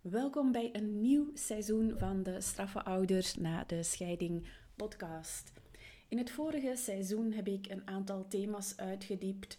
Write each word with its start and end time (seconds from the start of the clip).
Welkom 0.00 0.52
bij 0.52 0.70
een 0.72 1.00
nieuw 1.00 1.30
seizoen 1.34 1.94
van 1.96 2.22
de 2.22 2.40
Straffe 2.40 2.82
Ouders 2.82 3.36
na 3.36 3.64
de 3.64 3.82
Scheiding 3.82 4.46
podcast. 4.76 5.52
In 6.08 6.18
het 6.18 6.30
vorige 6.30 6.76
seizoen 6.76 7.32
heb 7.32 7.48
ik 7.48 7.66
een 7.66 7.86
aantal 7.86 8.28
thema's 8.28 8.76
uitgediept, 8.76 9.58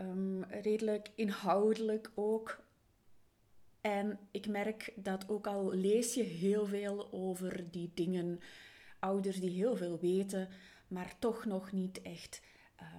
um, 0.00 0.44
redelijk 0.44 1.10
inhoudelijk 1.14 2.10
ook. 2.14 2.64
En 3.80 4.18
ik 4.30 4.46
merk 4.46 4.92
dat 4.96 5.28
ook 5.28 5.46
al 5.46 5.72
lees 5.72 6.14
je 6.14 6.22
heel 6.22 6.66
veel 6.66 7.12
over 7.12 7.70
die 7.70 7.90
dingen, 7.94 8.40
ouders 8.98 9.40
die 9.40 9.50
heel 9.50 9.76
veel 9.76 9.98
weten, 9.98 10.48
maar 10.88 11.18
toch 11.18 11.44
nog 11.44 11.72
niet 11.72 12.02
echt 12.02 12.42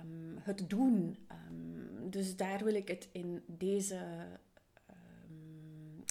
um, 0.01 0.37
het 0.39 0.69
doen. 0.69 1.17
Um, 1.49 2.09
dus 2.09 2.35
daar 2.35 2.63
wil 2.63 2.75
ik 2.75 2.87
het 2.87 3.09
in 3.11 3.43
deze 3.47 3.99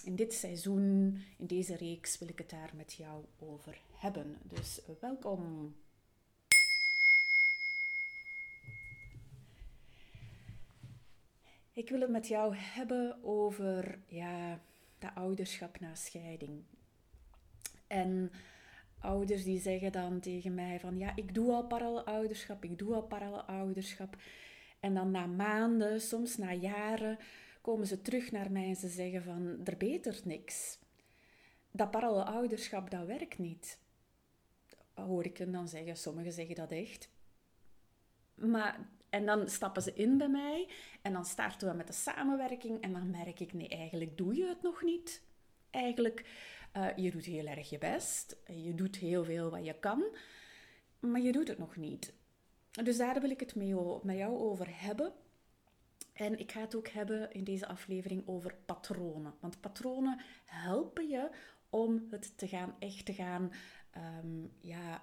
in 0.05 0.17
dit 0.17 0.35
seizoen, 0.35 1.19
in 1.37 1.47
deze 1.47 1.77
reeks, 1.77 2.19
wil 2.19 2.29
ik 2.29 2.39
het 2.39 2.51
daar 2.51 2.71
met 2.77 2.93
jou 2.93 3.25
over 3.39 3.81
hebben. 3.97 4.37
Dus 4.43 4.81
welkom. 5.01 5.75
Ik 11.73 11.89
wil 11.89 12.01
het 12.01 12.11
met 12.11 12.29
jou 12.29 12.57
hebben 12.57 13.25
over 13.25 13.99
ja, 14.07 14.61
de 14.99 15.15
ouderschap 15.15 15.81
na 15.81 15.95
scheiding. 15.95 16.63
En 17.87 18.31
ouders 18.99 19.45
die 19.45 19.61
zeggen 19.61 19.93
dan 19.93 20.21
tegen 20.21 20.55
mij 20.55 20.81
van 20.81 20.99
ja, 20.99 21.17
ik 21.17 21.35
doe 21.35 21.53
al 21.53 21.67
parallelouderschap, 21.67 22.65
ik 22.65 22.79
doe 22.79 22.95
al 22.95 23.03
parallelouderschap. 23.03 24.17
En 24.81 24.95
dan 24.95 25.11
na 25.11 25.27
maanden, 25.27 26.01
soms 26.01 26.37
na 26.37 26.53
jaren, 26.53 27.19
komen 27.61 27.87
ze 27.87 28.03
terug 28.03 28.31
naar 28.31 28.53
mij 28.53 28.69
en 28.69 28.77
ze 28.77 28.89
zeggen 28.89 29.23
van, 29.23 29.61
er 29.65 29.77
betert 29.77 30.25
niks. 30.25 30.79
Dat 31.71 31.95
ouderschap, 31.95 32.91
dat 32.91 33.07
werkt 33.07 33.39
niet. 33.39 33.79
Hoor 34.95 35.25
ik 35.25 35.37
hen 35.37 35.53
dan 35.53 35.69
zeggen, 35.69 35.97
sommigen 35.97 36.33
zeggen 36.33 36.55
dat 36.55 36.71
echt. 36.71 37.09
Maar, 38.35 38.89
en 39.09 39.27
dan 39.27 39.49
stappen 39.49 39.83
ze 39.83 39.93
in 39.93 40.19
bij 40.19 40.29
mij 40.29 40.69
en 41.03 41.13
dan 41.13 41.25
starten 41.25 41.69
we 41.69 41.75
met 41.75 41.87
de 41.87 41.93
samenwerking 41.93 42.81
en 42.81 42.93
dan 42.93 43.11
merk 43.11 43.41
ik, 43.41 43.53
nee, 43.53 43.69
eigenlijk 43.69 44.17
doe 44.17 44.35
je 44.35 44.47
het 44.47 44.63
nog 44.63 44.83
niet. 44.83 45.23
Eigenlijk, 45.71 46.27
uh, 46.77 46.97
je 46.97 47.11
doet 47.11 47.25
heel 47.25 47.47
erg 47.47 47.71
je 47.71 47.79
best, 47.79 48.37
je 48.47 48.75
doet 48.75 48.97
heel 48.97 49.25
veel 49.25 49.51
wat 49.51 49.65
je 49.65 49.79
kan, 49.79 50.05
maar 51.01 51.21
je 51.21 51.33
doet 51.33 51.49
het 51.49 51.59
nog 51.59 51.77
niet. 51.77 52.15
Dus 52.71 52.97
daar 52.97 53.21
wil 53.21 53.31
ik 53.31 53.41
het 53.41 53.55
mee, 53.55 53.75
met 54.03 54.17
jou 54.17 54.39
over 54.39 54.67
hebben. 54.71 55.13
En 56.21 56.39
ik 56.39 56.53
ga 56.53 56.61
het 56.61 56.75
ook 56.75 56.89
hebben 56.89 57.33
in 57.33 57.45
deze 57.45 57.67
aflevering 57.67 58.27
over 58.27 58.57
patronen. 58.65 59.35
Want 59.41 59.61
patronen 59.61 60.21
helpen 60.45 61.09
je 61.09 61.31
om 61.71 62.07
het 62.11 62.39
te 62.39 62.49
gaan, 62.49 62.77
echt 62.79 63.05
te 63.05 63.15
gaan, 63.15 63.53
um, 63.97 64.53
ja, 64.61 65.03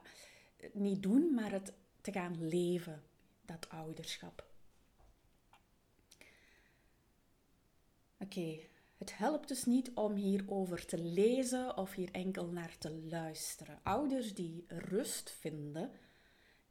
niet 0.74 1.04
doen, 1.04 1.34
maar 1.34 1.52
het 1.52 1.74
te 2.02 2.12
gaan 2.12 2.48
leven, 2.48 3.04
dat 3.46 3.70
ouderschap. 3.70 4.48
Oké, 8.20 8.60
het 8.98 9.18
helpt 9.18 9.48
dus 9.48 9.66
niet 9.66 9.92
om 9.94 10.16
hierover 10.16 10.86
te 10.86 10.98
lezen 10.98 11.78
of 11.78 11.94
hier 11.94 12.12
enkel 12.12 12.48
naar 12.48 12.78
te 12.78 12.92
luisteren. 12.92 13.80
Ouders 13.84 14.34
die 14.34 14.66
rust 14.68 15.32
vinden, 15.32 15.92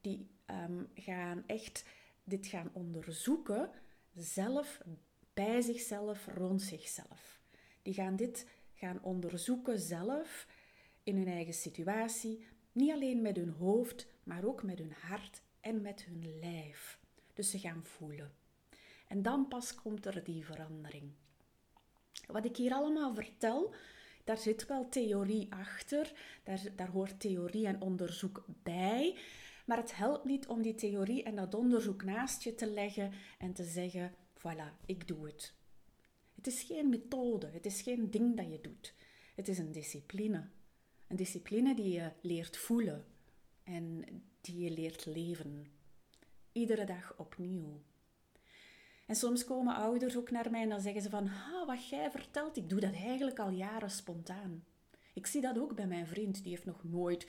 die 0.00 0.31
ehm, 0.44 0.84
gaan 0.94 1.42
echt 1.47 1.84
dit 2.25 2.47
gaan 2.47 2.70
onderzoeken 2.72 3.70
zelf, 4.17 4.81
bij 5.34 5.61
zichzelf, 5.61 6.27
rond 6.27 6.62
zichzelf. 6.62 7.41
Die 7.83 7.95
gaan 7.95 8.17
dit 8.17 8.47
gaan 8.75 9.03
onderzoeken 9.03 9.78
zelf 9.78 10.47
in 11.03 11.17
hun 11.17 11.28
eigen 11.28 11.55
situatie, 11.55 12.47
niet 12.72 12.92
alleen 12.92 13.22
met 13.22 13.37
hun 13.37 13.50
hoofd, 13.50 14.06
maar 14.22 14.44
ook 14.44 14.62
met 14.62 14.78
hun 14.78 14.94
hart 15.00 15.43
en 15.60 15.82
met 15.82 16.05
hun 16.05 16.38
lijf. 16.41 16.99
Dus 17.34 17.50
ze 17.50 17.59
gaan 17.59 17.84
voelen. 17.84 18.34
En 19.09 19.22
dan 19.22 19.49
pas 19.49 19.75
komt 19.75 20.06
er 20.06 20.25
die 20.25 20.44
verandering. 20.44 21.12
Wat 22.26 22.44
ik 22.44 22.56
hier 22.56 22.72
allemaal 22.72 23.15
vertel, 23.15 23.75
daar 24.25 24.38
zit 24.38 24.66
wel 24.66 24.88
theorie 24.88 25.47
achter, 25.53 26.12
daar, 26.43 26.62
daar 26.76 26.88
hoort 26.91 27.21
theorie 27.21 27.66
en 27.66 27.81
onderzoek 27.81 28.44
bij. 28.62 29.16
Maar 29.66 29.77
het 29.77 29.97
helpt 29.97 30.25
niet 30.25 30.47
om 30.47 30.62
die 30.62 30.75
theorie 30.75 31.22
en 31.22 31.37
dat 31.37 31.54
onderzoek 31.54 32.04
naast 32.04 32.43
je 32.43 32.54
te 32.54 32.71
leggen 32.71 33.12
en 33.38 33.53
te 33.53 33.65
zeggen: 33.65 34.15
voilà, 34.38 34.87
ik 34.87 35.09
doe 35.09 35.27
het. 35.27 35.54
Het 36.34 36.47
is 36.47 36.62
geen 36.62 36.88
methode, 36.88 37.47
het 37.47 37.66
is 37.66 37.82
geen 37.82 38.10
ding 38.10 38.37
dat 38.37 38.50
je 38.50 38.60
doet. 38.60 38.94
Het 39.34 39.49
is 39.49 39.59
een 39.59 39.72
discipline. 39.72 40.49
Een 41.09 41.16
discipline 41.16 41.75
die 41.75 41.93
je 41.93 42.10
leert 42.21 42.56
voelen 42.56 43.05
en 43.65 44.05
die 44.41 44.59
je 44.59 44.71
leert 44.71 45.06
leven. 45.06 45.66
Iedere 46.53 46.84
dag 46.84 47.15
opnieuw. 47.19 47.81
En 49.06 49.16
soms 49.16 49.44
komen 49.44 49.75
ouders 49.75 50.16
ook 50.16 50.31
naar 50.31 50.50
mij 50.50 50.62
en 50.62 50.69
dan 50.69 50.81
zeggen 50.81 51.03
ze 51.03 51.10
van, 51.10 51.28
ah, 51.28 51.66
wat 51.66 51.88
jij 51.88 52.10
vertelt, 52.10 52.56
ik 52.56 52.69
doe 52.69 52.81
dat 52.81 52.93
eigenlijk 52.93 53.38
al 53.38 53.50
jaren 53.50 53.91
spontaan. 53.91 54.65
Ik 55.15 55.26
zie 55.26 55.41
dat 55.41 55.59
ook 55.59 55.75
bij 55.75 55.87
mijn 55.87 56.06
vriend, 56.06 56.43
die 56.43 56.53
heeft 56.53 56.65
nog 56.65 56.84
nooit 56.84 57.26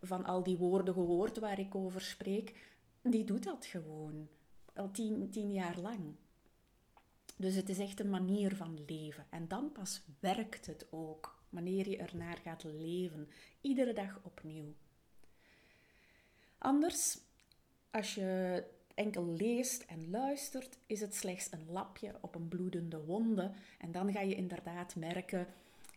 van 0.00 0.24
al 0.24 0.42
die 0.42 0.56
woorden 0.56 0.94
gehoord 0.94 1.38
waar 1.38 1.58
ik 1.58 1.74
over 1.74 2.00
spreek. 2.00 2.68
Die 3.02 3.24
doet 3.24 3.44
dat 3.44 3.66
gewoon, 3.66 4.28
al 4.74 4.90
tien, 4.90 5.30
tien 5.30 5.52
jaar 5.52 5.78
lang. 5.78 6.14
Dus 7.36 7.54
het 7.54 7.68
is 7.68 7.78
echt 7.78 8.00
een 8.00 8.10
manier 8.10 8.56
van 8.56 8.84
leven. 8.86 9.26
En 9.30 9.48
dan 9.48 9.72
pas 9.72 10.02
werkt 10.20 10.66
het 10.66 10.86
ook, 10.90 11.42
wanneer 11.48 11.88
je 11.88 11.96
ernaar 11.96 12.36
gaat 12.36 12.64
leven, 12.64 13.28
iedere 13.60 13.92
dag 13.92 14.20
opnieuw. 14.22 14.74
Anders, 16.58 17.18
als 17.90 18.14
je 18.14 18.64
enkel 18.94 19.26
leest 19.26 19.82
en 19.82 20.10
luistert, 20.10 20.78
is 20.86 21.00
het 21.00 21.14
slechts 21.14 21.52
een 21.52 21.70
lapje 21.70 22.14
op 22.20 22.34
een 22.34 22.48
bloedende 22.48 23.04
wonde. 23.04 23.52
En 23.78 23.92
dan 23.92 24.12
ga 24.12 24.20
je 24.20 24.34
inderdaad 24.34 24.96
merken, 24.96 25.46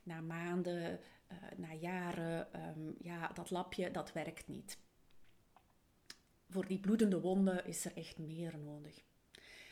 na 0.04 0.22
maanden, 0.22 1.00
na 1.56 1.74
jaren, 1.74 2.54
ehm, 2.54 2.92
ja, 3.00 3.28
dat 3.28 3.50
lapje, 3.50 3.92
dat 3.92 4.14
werkt 4.14 4.48
niet. 4.48 4.78
Voor 6.50 6.68
die 6.68 6.80
bloedende 6.80 7.22
wonden 7.22 7.66
is 7.66 7.86
er 7.86 7.98
echt 7.98 8.18
meer 8.18 8.58
nodig. 8.58 9.04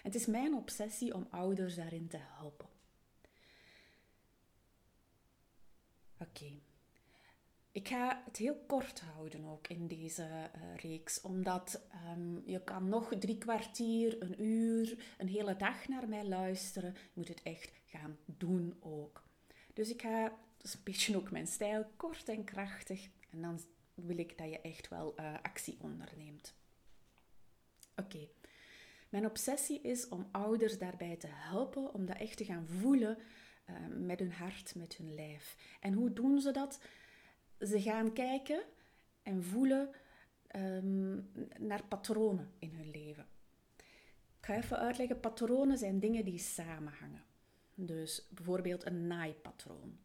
Het 0.03 0.15
is 0.15 0.25
mijn 0.25 0.53
obsessie 0.53 1.13
om 1.13 1.27
ouders 1.29 1.75
daarin 1.75 2.07
te 2.07 2.19
helpen. 2.19 2.67
Oké. 6.17 6.59
Ik 7.71 7.87
ga 7.87 8.21
het 8.25 8.37
heel 8.37 8.63
kort 8.67 8.99
houden 8.99 9.45
ook 9.45 9.67
in 9.67 9.87
deze 9.87 10.21
uh, 10.23 10.75
reeks, 10.75 11.21
omdat 11.21 11.81
um, 12.11 12.41
je 12.45 12.63
kan 12.63 12.89
nog 12.89 13.13
drie 13.19 13.37
kwartier, 13.37 14.21
een 14.21 14.43
uur, 14.43 15.15
een 15.17 15.27
hele 15.27 15.55
dag 15.55 15.87
naar 15.87 16.07
mij 16.07 16.25
luisteren. 16.25 16.93
Je 16.93 17.09
moet 17.13 17.27
het 17.27 17.41
echt 17.43 17.71
gaan 17.85 18.17
doen 18.25 18.75
ook. 18.79 19.23
Dus 19.73 19.89
ik 19.89 20.01
ga, 20.01 20.37
dat 20.61 20.69
is 20.69 20.73
een 20.73 20.83
beetje 20.83 21.17
ook 21.17 21.31
mijn 21.31 21.47
stijl, 21.47 21.85
kort 21.95 22.29
en 22.29 22.43
krachtig. 22.43 23.09
En 23.29 23.41
dan 23.41 23.59
wil 23.93 24.17
ik 24.17 24.37
dat 24.37 24.49
je 24.49 24.61
echt 24.61 24.87
wel 24.87 25.13
uh, 25.19 25.33
actie 25.41 25.77
onderneemt. 25.79 26.53
Oké. 27.95 28.27
Mijn 29.09 29.25
obsessie 29.25 29.81
is 29.81 30.07
om 30.07 30.27
ouders 30.31 30.77
daarbij 30.77 31.15
te 31.15 31.27
helpen 31.29 31.93
om 31.93 32.05
dat 32.05 32.17
echt 32.17 32.37
te 32.37 32.45
gaan 32.45 32.67
voelen 32.67 33.17
uh, 33.69 33.75
met 33.89 34.19
hun 34.19 34.31
hart, 34.31 34.75
met 34.75 34.95
hun 34.95 35.13
lijf. 35.13 35.55
En 35.79 35.93
hoe 35.93 36.13
doen 36.13 36.41
ze 36.41 36.51
dat? 36.51 36.81
Ze 37.59 37.81
gaan 37.81 38.13
kijken 38.13 38.63
en 39.23 39.43
voelen 39.43 39.89
um, 40.55 41.31
naar 41.57 41.83
patronen 41.83 42.51
in 42.59 42.73
hun 42.75 42.91
leven. 42.91 43.25
Ik 44.39 44.45
ga 44.45 44.55
even 44.55 44.77
uitleggen, 44.77 45.19
patronen 45.19 45.77
zijn 45.77 45.99
dingen 45.99 46.25
die 46.25 46.39
samenhangen. 46.39 47.23
Dus 47.75 48.27
bijvoorbeeld 48.29 48.85
een 48.85 49.07
naaipatroon. 49.07 49.99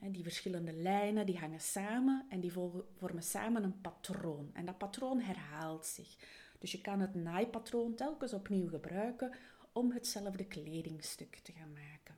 Die 0.00 0.22
verschillende 0.22 0.72
lijnen 0.72 1.26
die 1.26 1.38
hangen 1.38 1.60
samen 1.60 2.26
en 2.28 2.40
die 2.40 2.52
vormen 2.96 3.22
samen 3.22 3.62
een 3.62 3.80
patroon. 3.80 4.50
En 4.52 4.66
dat 4.66 4.78
patroon 4.78 5.20
herhaalt 5.20 5.86
zich. 5.86 6.16
Dus 6.58 6.72
je 6.72 6.80
kan 6.80 7.00
het 7.00 7.14
naaipatroon 7.14 7.94
telkens 7.94 8.32
opnieuw 8.32 8.68
gebruiken 8.68 9.32
om 9.72 9.92
hetzelfde 9.92 10.44
kledingstuk 10.44 11.36
te 11.36 11.52
gaan 11.52 11.72
maken. 11.72 12.14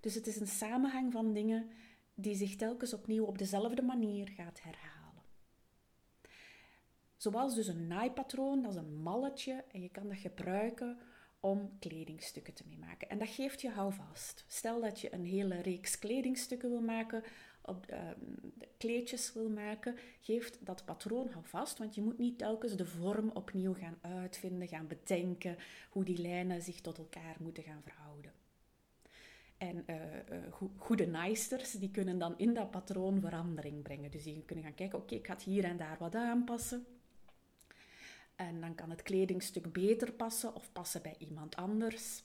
Dus 0.00 0.14
het 0.14 0.26
is 0.26 0.40
een 0.40 0.46
samenhang 0.46 1.12
van 1.12 1.32
dingen 1.32 1.70
die 2.14 2.34
zich 2.34 2.56
telkens 2.56 2.94
opnieuw 2.94 3.24
op 3.24 3.38
dezelfde 3.38 3.82
manier 3.82 4.28
gaat 4.28 4.60
herhalen. 4.62 5.22
Zoals 7.16 7.54
dus 7.54 7.66
een 7.66 7.86
naaipatroon, 7.86 8.62
dat 8.62 8.70
is 8.70 8.76
een 8.76 9.02
malletje 9.02 9.64
en 9.72 9.82
je 9.82 9.88
kan 9.88 10.08
dat 10.08 10.18
gebruiken 10.18 10.98
om 11.40 11.78
kledingstukken 11.78 12.54
te 12.54 12.64
maken. 12.80 13.08
En 13.08 13.18
dat 13.18 13.28
geeft 13.28 13.60
je 13.60 13.70
houvast. 13.70 14.44
Stel 14.46 14.80
dat 14.80 15.00
je 15.00 15.14
een 15.14 15.24
hele 15.24 15.60
reeks 15.60 15.98
kledingstukken 15.98 16.70
wil 16.70 16.80
maken 16.80 17.22
op, 17.62 17.86
ehm, 17.86 18.20
kleedjes 18.76 19.32
wil 19.32 19.48
maken, 19.48 19.96
geeft 20.20 20.66
dat 20.66 20.84
patroon 20.84 21.30
vast, 21.42 21.78
want 21.78 21.94
je 21.94 22.02
moet 22.02 22.18
niet 22.18 22.38
telkens 22.38 22.76
de 22.76 22.86
vorm 22.86 23.30
opnieuw 23.30 23.74
gaan 23.74 23.98
uitvinden, 24.00 24.68
gaan 24.68 24.86
bedenken 24.86 25.56
hoe 25.90 26.04
die 26.04 26.18
lijnen 26.18 26.62
zich 26.62 26.80
tot 26.80 26.98
elkaar 26.98 27.36
moeten 27.40 27.62
gaan 27.62 27.82
verhouden. 27.84 28.32
En 29.58 29.84
uh, 29.86 29.96
goede 30.76 31.06
naaisters, 31.06 31.72
die 31.72 31.90
kunnen 31.90 32.18
dan 32.18 32.38
in 32.38 32.54
dat 32.54 32.70
patroon 32.70 33.20
verandering 33.20 33.82
brengen. 33.82 34.10
Dus 34.10 34.22
die 34.22 34.42
kunnen 34.44 34.64
gaan 34.64 34.74
kijken, 34.74 34.98
oké, 34.98 35.14
ik 35.14 35.26
ga 35.26 35.32
het 35.32 35.42
hier 35.42 35.64
en 35.64 35.76
daar 35.76 35.96
wat 35.98 36.14
aanpassen. 36.14 36.86
En 38.38 38.60
dan 38.60 38.74
kan 38.74 38.90
het 38.90 39.02
kledingstuk 39.02 39.72
beter 39.72 40.12
passen 40.12 40.54
of 40.54 40.72
passen 40.72 41.02
bij 41.02 41.14
iemand 41.18 41.56
anders. 41.56 42.24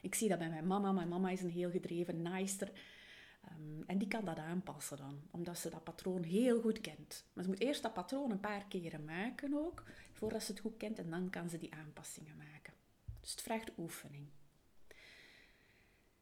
Ik 0.00 0.14
zie 0.14 0.28
dat 0.28 0.38
bij 0.38 0.48
mijn 0.48 0.66
mama. 0.66 0.92
Mijn 0.92 1.08
mama 1.08 1.30
is 1.30 1.42
een 1.42 1.50
heel 1.50 1.70
gedreven 1.70 2.22
naaister. 2.22 2.72
Um, 3.50 3.82
en 3.86 3.98
die 3.98 4.08
kan 4.08 4.24
dat 4.24 4.38
aanpassen 4.38 4.96
dan, 4.96 5.20
omdat 5.30 5.58
ze 5.58 5.70
dat 5.70 5.84
patroon 5.84 6.22
heel 6.22 6.60
goed 6.60 6.80
kent. 6.80 7.24
Maar 7.32 7.44
ze 7.44 7.50
moet 7.50 7.60
eerst 7.60 7.82
dat 7.82 7.92
patroon 7.92 8.30
een 8.30 8.40
paar 8.40 8.64
keren 8.68 9.04
maken 9.04 9.54
ook, 9.54 9.82
voordat 10.12 10.42
ze 10.42 10.52
het 10.52 10.60
goed 10.60 10.76
kent. 10.76 10.98
En 10.98 11.10
dan 11.10 11.30
kan 11.30 11.48
ze 11.48 11.58
die 11.58 11.74
aanpassingen 11.74 12.36
maken. 12.36 12.74
Dus 13.20 13.30
het 13.30 13.42
vraagt 13.42 13.70
oefening. 13.78 14.26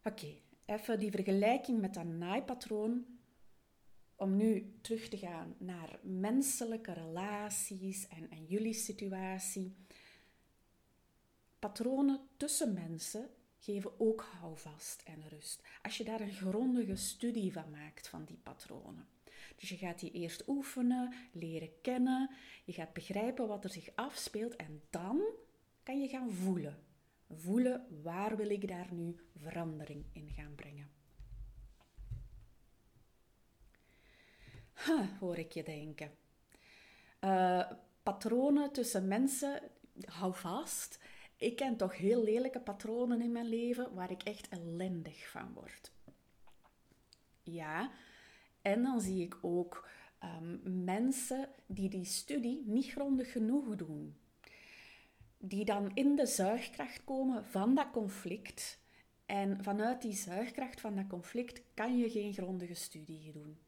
Oké, 0.04 0.34
even 0.64 0.98
die 0.98 1.10
vergelijking 1.10 1.80
met 1.80 1.94
dat 1.94 2.04
naaipatroon. 2.04 3.19
Om 4.20 4.36
nu 4.36 4.72
terug 4.80 5.08
te 5.08 5.18
gaan 5.18 5.54
naar 5.58 5.98
menselijke 6.02 6.92
relaties 6.92 8.08
en, 8.08 8.30
en 8.30 8.44
jullie 8.44 8.74
situatie. 8.74 9.74
Patronen 11.58 12.20
tussen 12.36 12.72
mensen 12.72 13.30
geven 13.58 14.00
ook 14.00 14.28
houvast 14.40 15.02
en 15.04 15.28
rust. 15.28 15.62
Als 15.82 15.96
je 15.96 16.04
daar 16.04 16.20
een 16.20 16.32
grondige 16.32 16.96
studie 16.96 17.52
van 17.52 17.70
maakt 17.70 18.08
van 18.08 18.24
die 18.24 18.38
patronen. 18.42 19.08
Dus 19.56 19.68
je 19.68 19.76
gaat 19.76 20.00
die 20.00 20.12
eerst 20.12 20.48
oefenen, 20.48 21.14
leren 21.32 21.80
kennen, 21.80 22.30
je 22.64 22.72
gaat 22.72 22.92
begrijpen 22.92 23.48
wat 23.48 23.64
er 23.64 23.70
zich 23.70 23.88
afspeelt 23.94 24.56
en 24.56 24.82
dan 24.90 25.22
kan 25.82 26.00
je 26.00 26.08
gaan 26.08 26.30
voelen. 26.30 26.78
Voelen 27.30 28.02
waar 28.02 28.36
wil 28.36 28.50
ik 28.50 28.68
daar 28.68 28.92
nu 28.92 29.16
verandering 29.36 30.04
in 30.12 30.30
gaan 30.30 30.54
brengen. 30.54 30.99
Huh, 34.84 35.18
hoor 35.20 35.38
ik 35.38 35.52
je 35.52 35.62
denken. 35.62 36.10
Uh, 37.20 37.70
patronen 38.02 38.72
tussen 38.72 39.08
mensen, 39.08 39.62
hou 40.04 40.34
vast 40.34 40.98
ik 41.40 41.56
ken 41.56 41.76
toch 41.76 41.96
heel 41.96 42.22
lelijke 42.22 42.60
patronen 42.60 43.20
in 43.20 43.32
mijn 43.32 43.48
leven 43.48 43.94
waar 43.94 44.10
ik 44.10 44.22
echt 44.22 44.48
ellendig 44.48 45.30
van 45.30 45.52
word. 45.52 45.92
Ja, 47.42 47.90
en 48.62 48.82
dan 48.82 49.00
zie 49.00 49.22
ik 49.22 49.38
ook 49.42 49.88
um, 50.24 50.84
mensen 50.84 51.48
die 51.66 51.88
die 51.88 52.04
studie 52.04 52.62
niet 52.66 52.90
grondig 52.90 53.32
genoeg 53.32 53.76
doen. 53.76 54.16
Die 55.38 55.64
dan 55.64 55.90
in 55.94 56.16
de 56.16 56.26
zuigkracht 56.26 57.04
komen 57.04 57.44
van 57.44 57.74
dat 57.74 57.90
conflict. 57.90 58.78
En 59.26 59.62
vanuit 59.62 60.02
die 60.02 60.14
zuigkracht 60.14 60.80
van 60.80 60.96
dat 60.96 61.06
conflict 61.06 61.62
kan 61.74 61.98
je 61.98 62.10
geen 62.10 62.32
grondige 62.32 62.74
studie 62.74 63.32
doen. 63.32 63.58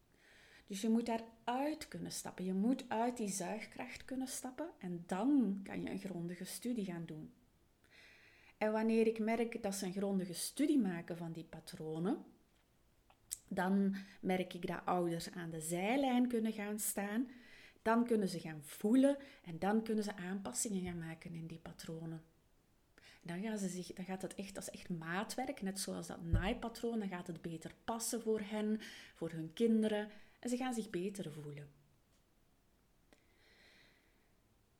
Dus 0.66 0.80
je 0.80 0.88
moet 0.88 1.06
daaruit 1.06 1.88
kunnen 1.88 2.12
stappen. 2.12 2.44
Je 2.44 2.54
moet 2.54 2.84
uit 2.88 3.16
die 3.16 3.28
zuigkracht 3.28 4.04
kunnen 4.04 4.28
stappen 4.28 4.70
en 4.78 5.04
dan 5.06 5.60
kan 5.62 5.82
je 5.82 5.90
een 5.90 5.98
grondige 5.98 6.44
studie 6.44 6.84
gaan 6.84 7.06
doen. 7.06 7.32
En 8.58 8.72
wanneer 8.72 9.06
ik 9.06 9.18
merk 9.18 9.62
dat 9.62 9.74
ze 9.74 9.86
een 9.86 9.92
grondige 9.92 10.34
studie 10.34 10.78
maken 10.78 11.16
van 11.16 11.32
die 11.32 11.44
patronen, 11.44 12.24
dan 13.48 13.96
merk 14.20 14.54
ik 14.54 14.66
dat 14.66 14.80
ouders 14.84 15.30
aan 15.30 15.50
de 15.50 15.60
zijlijn 15.60 16.28
kunnen 16.28 16.52
gaan 16.52 16.78
staan. 16.78 17.28
Dan 17.82 18.04
kunnen 18.04 18.28
ze 18.28 18.40
gaan 18.40 18.62
voelen 18.62 19.16
en 19.44 19.58
dan 19.58 19.82
kunnen 19.82 20.04
ze 20.04 20.16
aanpassingen 20.16 20.82
gaan 20.82 20.98
maken 20.98 21.34
in 21.34 21.46
die 21.46 21.58
patronen. 21.58 22.22
Dan, 23.22 23.42
gaan 23.42 23.58
ze 23.58 23.68
zich, 23.68 23.86
dan 23.86 24.04
gaat 24.04 24.22
het 24.22 24.34
echt 24.34 24.56
als 24.56 24.70
echt 24.70 24.88
maatwerk, 24.88 25.62
net 25.62 25.80
zoals 25.80 26.06
dat 26.06 26.24
naaipatroon. 26.24 26.98
Dan 26.98 27.08
gaat 27.08 27.26
het 27.26 27.42
beter 27.42 27.74
passen 27.84 28.22
voor 28.22 28.40
hen, 28.40 28.80
voor 29.14 29.30
hun 29.30 29.50
kinderen. 29.54 30.10
En 30.42 30.48
ze 30.48 30.56
gaan 30.56 30.74
zich 30.74 30.90
beter 30.90 31.32
voelen. 31.32 31.70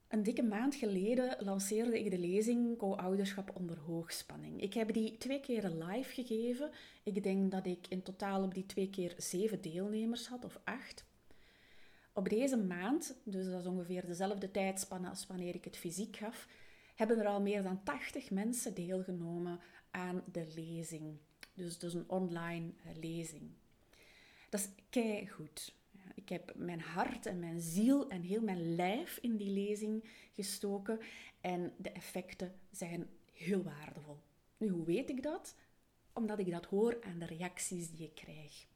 Een 0.09 0.23
dikke 0.23 0.43
maand 0.43 0.75
geleden 0.75 1.37
lanceerde 1.45 1.99
ik 1.99 2.11
de 2.11 2.19
lezing 2.19 2.79
Co-ouderschap 2.79 3.57
onder 3.57 3.79
hoogspanning. 3.79 4.63
Ik 4.63 4.75
heb 4.75 4.93
die 4.93 5.19
twee 5.19 5.41
keer 5.41 5.69
live 5.69 6.13
gegeven. 6.13 6.71
Ik 7.03 7.23
denk 7.23 7.51
dat 7.51 7.67
ik 7.67 7.87
in 7.89 8.03
totaal 8.03 8.43
op 8.43 8.55
die 8.55 8.67
twee 8.67 8.91
keer 8.91 9.15
zeven 9.17 9.61
deelnemers 9.61 10.29
had, 10.29 10.45
of 10.45 10.61
acht. 10.65 11.05
Op 12.13 12.29
deze 12.29 12.57
maand, 12.57 13.17
dus 13.25 13.47
dat 13.47 13.61
is 13.61 13.67
ongeveer 13.67 14.07
dezelfde 14.07 14.51
tijdspanne 14.51 15.09
als 15.09 15.27
wanneer 15.27 15.55
ik 15.55 15.65
het 15.65 15.77
fysiek 15.77 16.17
gaf, 16.17 16.49
hebben 16.95 17.19
er 17.19 17.27
al 17.27 17.41
meer 17.41 17.63
dan 17.63 17.83
80 17.83 18.31
mensen 18.31 18.75
deelgenomen 18.75 19.61
aan 19.91 20.23
de 20.33 20.47
lezing. 20.55 21.17
Dus 21.55 21.79
dus 21.79 21.95
een 21.95 22.09
online 22.09 22.73
eh, 22.85 22.97
lezing. 23.01 23.51
Dat 24.53 24.61
is 24.61 24.69
kei 24.91 25.29
goed. 25.29 25.75
Ik 26.15 26.29
heb 26.29 26.53
mijn 26.57 26.81
hart 26.81 27.27
en 27.27 27.39
mijn 27.39 27.61
ziel 27.61 28.09
en 28.09 28.23
heel 28.23 28.41
mijn 28.43 28.75
lijf 28.75 29.19
in 29.21 29.37
die 29.37 29.51
lezing 29.51 30.05
gestoken 30.35 31.01
en 31.41 31.73
de 31.77 31.91
effecten 31.91 32.55
zijn 32.71 33.09
heel 33.33 33.63
waardevol. 33.63 34.19
Nu, 34.57 34.69
hoe 34.69 34.85
weet 34.85 35.11
ik 35.11 35.23
dat? 35.23 35.55
Omdat 36.13 36.39
ik 36.39 36.51
dat 36.51 36.67
hoor 36.67 36.99
aan 37.03 37.19
de 37.19 37.27
reacties 37.27 37.91
die 37.91 38.07
ik 38.07 38.15
krijg. 38.15 38.67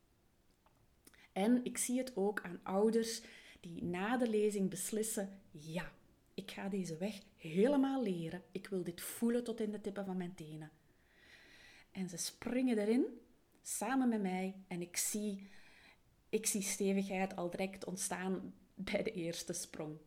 En 1.32 1.64
ik 1.64 1.78
zie 1.78 1.98
het 1.98 2.16
ook 2.16 2.42
aan 2.42 2.60
ouders 2.62 3.22
die 3.60 3.84
na 3.84 4.16
de 4.16 4.28
lezing 4.28 4.70
beslissen: 4.70 5.40
ja, 5.50 5.92
ik 6.34 6.50
ga 6.50 6.68
deze 6.68 6.96
weg 6.96 7.20
helemaal 7.36 8.02
leren. 8.02 8.42
Ik 8.52 8.66
wil 8.66 8.84
dit 8.84 9.00
voelen 9.00 9.44
tot 9.44 9.60
in 9.60 9.70
de 9.70 9.80
tippen 9.80 10.04
van 10.04 10.16
mijn 10.16 10.34
tenen. 10.34 10.70
En 11.90 12.08
ze 12.08 12.16
springen 12.16 12.78
erin 12.78 13.06
samen 13.62 14.08
met 14.08 14.22
mij 14.22 14.54
en 14.68 14.80
ik 14.80 14.96
zie 14.96 15.54
ik 16.36 16.46
zie 16.46 16.62
stevigheid 16.62 17.36
al 17.36 17.50
direct 17.50 17.84
ontstaan 17.84 18.54
bij 18.74 19.02
de 19.02 19.12
eerste 19.12 19.52
sprong. 19.52 19.98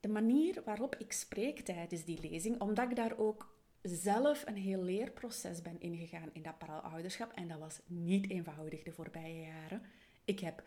De 0.00 0.08
manier 0.08 0.62
waarop 0.64 0.96
ik 0.96 1.12
spreek 1.12 1.60
tijdens 1.60 2.04
die 2.04 2.20
lezing, 2.20 2.60
omdat 2.60 2.90
ik 2.90 2.96
daar 2.96 3.18
ook 3.18 3.56
zelf 3.82 4.46
een 4.46 4.56
heel 4.56 4.82
leerproces 4.82 5.62
ben 5.62 5.80
ingegaan 5.80 6.30
in 6.32 6.42
dat 6.42 6.58
paraalouderschap, 6.58 7.32
en 7.32 7.48
dat 7.48 7.58
was 7.58 7.80
niet 7.86 8.30
eenvoudig 8.30 8.82
de 8.82 8.92
voorbije 8.92 9.40
jaren. 9.40 9.82
Ik 10.24 10.40
heb, 10.40 10.64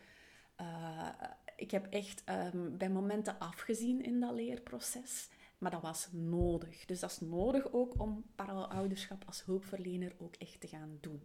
uh, 0.61 1.09
ik 1.55 1.71
heb 1.71 1.85
echt 1.89 2.23
um, 2.29 2.77
bij 2.77 2.89
momenten 2.89 3.39
afgezien 3.39 4.03
in 4.03 4.19
dat 4.19 4.33
leerproces, 4.33 5.29
maar 5.57 5.71
dat 5.71 5.81
was 5.81 6.07
nodig. 6.11 6.85
Dus 6.85 6.99
dat 6.99 7.11
is 7.11 7.19
nodig 7.19 7.71
ook 7.71 7.99
om 7.99 8.25
paraalouderschap 8.35 9.23
als 9.25 9.45
hulpverlener 9.45 10.15
ook 10.17 10.35
echt 10.35 10.59
te 10.61 10.67
gaan 10.67 10.97
doen. 11.01 11.21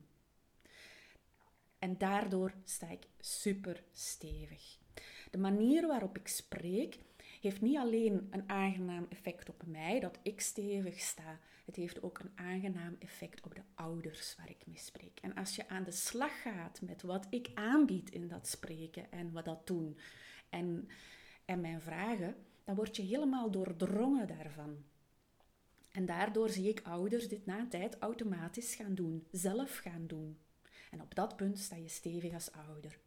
En 1.82 1.98
daardoor 1.98 2.54
sta 2.64 2.90
ik 2.90 3.06
super 3.20 3.82
stevig. 3.92 4.78
De 5.30 5.38
manier 5.38 5.86
waarop 5.86 6.18
ik 6.18 6.28
spreek 6.28 6.98
heeft 7.40 7.60
niet 7.60 7.76
alleen 7.76 8.28
een 8.30 8.48
aangenaam 8.48 9.06
effect 9.08 9.48
op 9.48 9.62
mij, 9.66 10.00
dat 10.00 10.18
ik 10.22 10.40
stevig 10.40 11.00
sta. 11.00 11.38
Het 11.64 11.76
heeft 11.76 12.02
ook 12.02 12.18
een 12.18 12.30
aangenaam 12.34 12.96
effect 12.98 13.44
op 13.44 13.54
de 13.54 13.62
ouders 13.74 14.36
waar 14.36 14.50
ik 14.50 14.66
mee 14.66 14.78
spreek. 14.78 15.18
En 15.20 15.34
als 15.34 15.56
je 15.56 15.68
aan 15.68 15.84
de 15.84 15.90
slag 15.90 16.42
gaat 16.42 16.80
met 16.80 17.02
wat 17.02 17.26
ik 17.30 17.50
aanbied 17.54 18.10
in 18.10 18.28
dat 18.28 18.48
spreken 18.48 19.12
en 19.12 19.32
wat 19.32 19.44
dat 19.44 19.66
doen 19.66 19.98
en, 20.50 20.88
en 21.44 21.60
mijn 21.60 21.80
vragen, 21.80 22.36
dan 22.64 22.74
word 22.74 22.96
je 22.96 23.02
helemaal 23.02 23.50
doordrongen 23.50 24.26
daarvan. 24.26 24.84
En 25.92 26.06
daardoor 26.06 26.48
zie 26.48 26.68
ik 26.68 26.82
ouders 26.82 27.28
dit 27.28 27.46
na 27.46 27.58
een 27.58 27.68
tijd 27.68 27.98
automatisch 27.98 28.74
gaan 28.74 28.94
doen, 28.94 29.26
zelf 29.30 29.76
gaan 29.76 30.06
doen. 30.06 30.38
En 30.92 31.00
op 31.00 31.14
dat 31.14 31.36
punt 31.36 31.58
sta 31.58 31.76
je 31.76 31.88
stevig 31.88 32.34
als 32.34 32.52
ouder. 32.52 32.98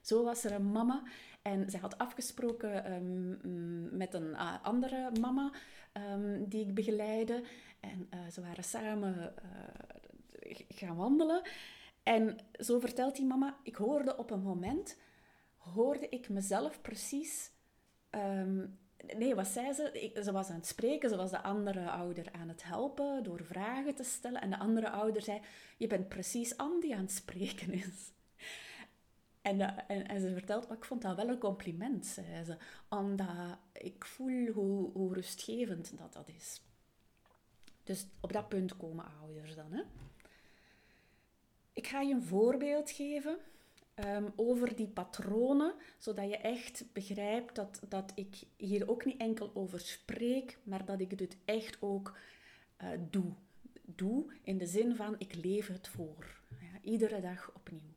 Zo 0.00 0.24
was 0.24 0.44
er 0.44 0.52
een 0.52 0.72
mama 0.72 1.02
en 1.42 1.70
zij 1.70 1.80
had 1.80 1.98
afgesproken 1.98 2.84
ehm, 2.84 3.96
met 3.96 4.14
een 4.14 4.28
uh, 4.30 4.64
andere 4.64 5.10
mama 5.20 5.52
um, 5.92 6.48
die 6.48 6.66
ik 6.66 6.74
begeleide. 6.74 7.44
En 7.80 8.08
uh, 8.14 8.20
ze 8.30 8.40
waren 8.40 8.64
samen 8.64 9.34
uh, 10.44 10.56
gaan 10.68 10.96
wandelen. 10.96 11.42
En 12.02 12.36
zo 12.52 12.78
vertelt 12.78 13.16
die 13.16 13.26
mama, 13.26 13.56
ik 13.62 13.76
hoorde 13.76 14.16
op 14.16 14.30
een 14.30 14.42
moment, 14.42 14.96
hoorde 15.56 16.08
ik 16.08 16.28
mezelf 16.28 16.80
precies 16.80 17.50
um, 18.10 18.78
Nee, 19.16 19.34
wat 19.34 19.46
zei 19.46 19.72
ze? 19.72 20.12
ze 20.24 20.32
was 20.32 20.48
aan 20.48 20.56
het 20.56 20.66
spreken, 20.66 21.08
ze 21.08 21.16
was 21.16 21.30
de 21.30 21.42
andere 21.42 21.90
ouder 21.90 22.32
aan 22.32 22.48
het 22.48 22.64
helpen 22.64 23.22
door 23.22 23.44
vragen 23.44 23.94
te 23.94 24.04
stellen. 24.04 24.40
En 24.40 24.50
de 24.50 24.58
andere 24.58 24.90
ouder 24.90 25.22
zei, 25.22 25.40
je 25.76 25.86
bent 25.86 26.08
precies 26.08 26.56
Andy 26.56 26.80
die 26.80 26.94
aan 26.94 27.02
het 27.02 27.12
spreken 27.12 27.72
is. 27.72 28.12
En, 29.42 29.60
eh, 29.60 29.96
en, 29.96 30.08
en, 30.08 30.20
ze 30.20 30.32
vertelt, 30.32 30.68
maar 30.68 30.76
ik 30.76 30.84
vond 30.84 31.02
dat 31.02 31.16
wel 31.16 31.28
een 31.28 31.38
compliment, 31.38 32.06
zei 32.06 32.44
ze. 32.44 32.56
Omdat 32.88 33.58
ik 33.72 34.04
voel 34.04 34.46
hoe, 34.46 34.92
hoe 34.92 35.14
rustgevend 35.14 35.98
dat 35.98 36.12
dat 36.12 36.28
is. 36.28 36.62
Dus 37.84 38.06
op 38.20 38.32
dat 38.32 38.48
punt 38.48 38.76
komen 38.76 39.04
ouders 39.20 39.54
dan. 39.54 39.72
Hè? 39.72 39.82
Ik 41.72 41.86
ga 41.86 42.00
je 42.00 42.14
een 42.14 42.22
voorbeeld 42.22 42.90
geven 42.90 43.38
Ehm, 43.98 44.24
over 44.36 44.76
die 44.76 44.86
patronen, 44.86 45.74
zodat 45.98 46.30
je 46.30 46.36
echt 46.36 46.84
begrijpt 46.92 47.54
dat, 47.54 47.80
dat 47.88 48.12
ik 48.14 48.36
hier 48.56 48.90
ook 48.90 49.04
niet 49.04 49.20
enkel 49.20 49.50
over 49.54 49.80
spreek, 49.80 50.58
maar 50.62 50.84
dat 50.84 51.00
ik 51.00 51.10
het 51.10 51.36
echt 51.44 51.76
ook 51.80 52.18
uh, 52.82 52.88
doe. 53.10 53.32
doe 53.84 54.32
in 54.42 54.58
de 54.58 54.66
zin 54.66 54.96
van 54.96 55.14
ik 55.18 55.34
leef 55.34 55.66
het 55.66 55.88
voor. 55.88 56.40
Ja, 56.48 56.90
iedere 56.90 57.20
dag 57.20 57.50
opnieuw. 57.54 57.94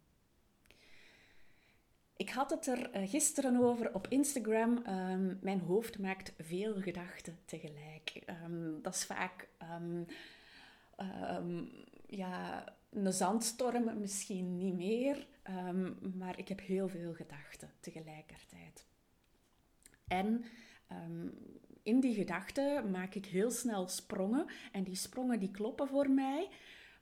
Ik 2.18 2.30
had 2.30 2.50
het 2.50 2.68
er 2.68 2.92
eh, 2.92 3.10
gisteren 3.10 3.56
over 3.56 3.94
op 3.94 4.08
Instagram. 4.08 4.78
Um, 4.88 5.40
mijn 5.42 5.60
hoofd 5.60 6.00
maakt 6.00 6.34
veel 6.38 6.74
gedachten 6.82 7.40
tegelijk. 7.46 8.22
Um, 8.44 8.82
dat 8.82 8.96
is 8.96 9.06
vaak 9.06 9.48
ja, 12.08 12.66
een 12.92 13.14
zandstorm, 13.14 14.00
misschien 14.00 14.58
niet 14.58 14.76
meer. 14.76 15.28
maar 16.14 16.40
ik 16.40 16.48
heb 16.48 16.60
heel 16.60 16.88
veel 16.88 17.14
gedachten 17.14 17.72
tegelijkertijd. 17.80 18.86
En 20.08 20.46
in 21.84 22.00
die 22.00 22.14
gedachten 22.16 22.92
maak 22.92 23.16
ik 23.16 23.26
heel 23.26 23.52
snel 23.52 23.88
sprongen. 23.88 24.46
En 24.72 24.84
die 24.84 24.96
sprongen 24.96 25.40
die 25.40 25.52
kloppen 25.52 25.88
voor 25.88 26.10
mij. 26.10 26.50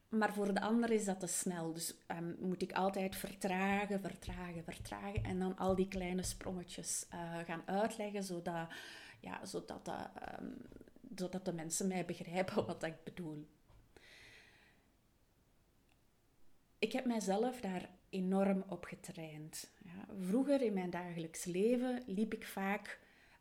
Maar 0.10 0.34
voor 0.34 0.53
de 0.53 0.62
ander 0.62 0.91
is 0.91 1.05
dat 1.05 1.19
te 1.19 1.27
snel. 1.27 1.74
Dus 1.74 1.96
um, 2.08 2.36
moet 2.39 2.62
ik 2.62 2.72
altijd 2.72 3.15
vertragen, 3.15 4.01
vertragen, 4.01 4.63
vertragen. 4.63 5.24
En 5.24 5.39
dan 5.39 5.58
al 5.58 5.75
die 5.75 5.88
kleine 5.88 6.24
sprongetjes 6.24 7.05
uh, 7.13 7.38
gaan 7.46 7.62
uitleggen, 7.65 8.24
zodat, 8.24 8.67
ja, 9.19 9.46
zodat, 9.46 9.91
um, 10.39 10.55
zodat 11.15 11.46
de 11.46 11.53
mensen 11.53 11.88
mij 11.88 12.05
begrijpen 12.05 12.65
wat 12.65 12.84
ik 12.84 13.03
bedoel. 13.03 13.48
Ik 16.80 16.92
heb 16.92 17.06
mijzelf 17.06 17.62
daar 17.62 17.90
enorm 18.10 18.64
op 18.68 18.84
getraind. 18.84 19.72
Ja, 19.84 20.06
vroeger 20.20 20.62
in 20.62 20.74
mijn 20.74 20.90
dagelijks 20.90 21.46
leven 21.46 22.04
liep 22.06 22.34
ik 22.34 22.46
vaak, 22.46 23.00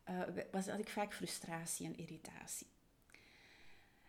uh, 0.09 0.21
was, 0.51 0.67
had 0.67 0.79
ik 0.79 0.89
vaak 0.89 1.13
frustratie 1.13 1.85
en 1.85 1.97
irritatie. 1.97 2.67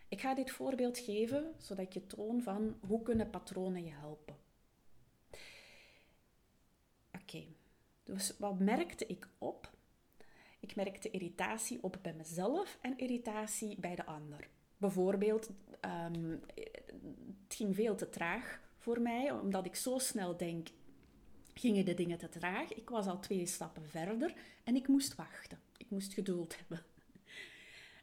Ik 0.09 0.21
ga 0.21 0.35
dit 0.35 0.51
voorbeeld 0.51 0.99
geven 0.99 1.55
zodat 1.59 1.95
je 1.95 2.07
toon 2.07 2.43
van 2.43 2.79
hoe 2.87 3.03
kunnen 3.03 3.31
patronen 3.31 3.85
je 3.85 3.93
helpen. 3.93 4.37
Oké, 7.23 7.45
dus 8.05 8.37
wat 8.39 8.59
merkte 8.59 9.07
ik 9.07 9.29
op? 9.39 9.71
Ik 10.61 10.77
merkte 10.77 11.11
irritatie 11.11 11.83
op 11.83 11.99
bij 12.03 12.15
mezelf 12.15 12.79
en 12.81 12.99
irritatie 12.99 13.81
bij 13.81 13.95
de 13.95 14.07
ander. 14.07 14.49
Bijvoorbeeld, 14.77 15.51
um, 15.81 16.41
het 17.45 17.55
ging 17.55 17.75
veel 17.75 17.95
te 17.97 18.09
traag 18.09 18.61
voor 18.81 19.01
mij, 19.01 19.31
omdat 19.31 19.67
ik 19.67 19.77
zo 19.77 19.99
snel 19.99 20.37
denk, 20.37 20.69
gingen 21.55 21.85
de 21.85 21.95
dingen 21.95 22.19
te 22.19 22.29
traag. 22.29 22.73
Ik 22.73 22.91
was 22.91 23.07
al 23.07 23.21
twee 23.21 23.47
stappen 23.47 23.89
verder 23.89 24.35
en 24.65 24.77
ik 24.77 24.89
moest 24.89 25.15
wachten. 25.15 25.59
Ik 25.77 25.91
moest 25.91 26.13
geduld 26.13 26.57
hebben. 26.59 26.85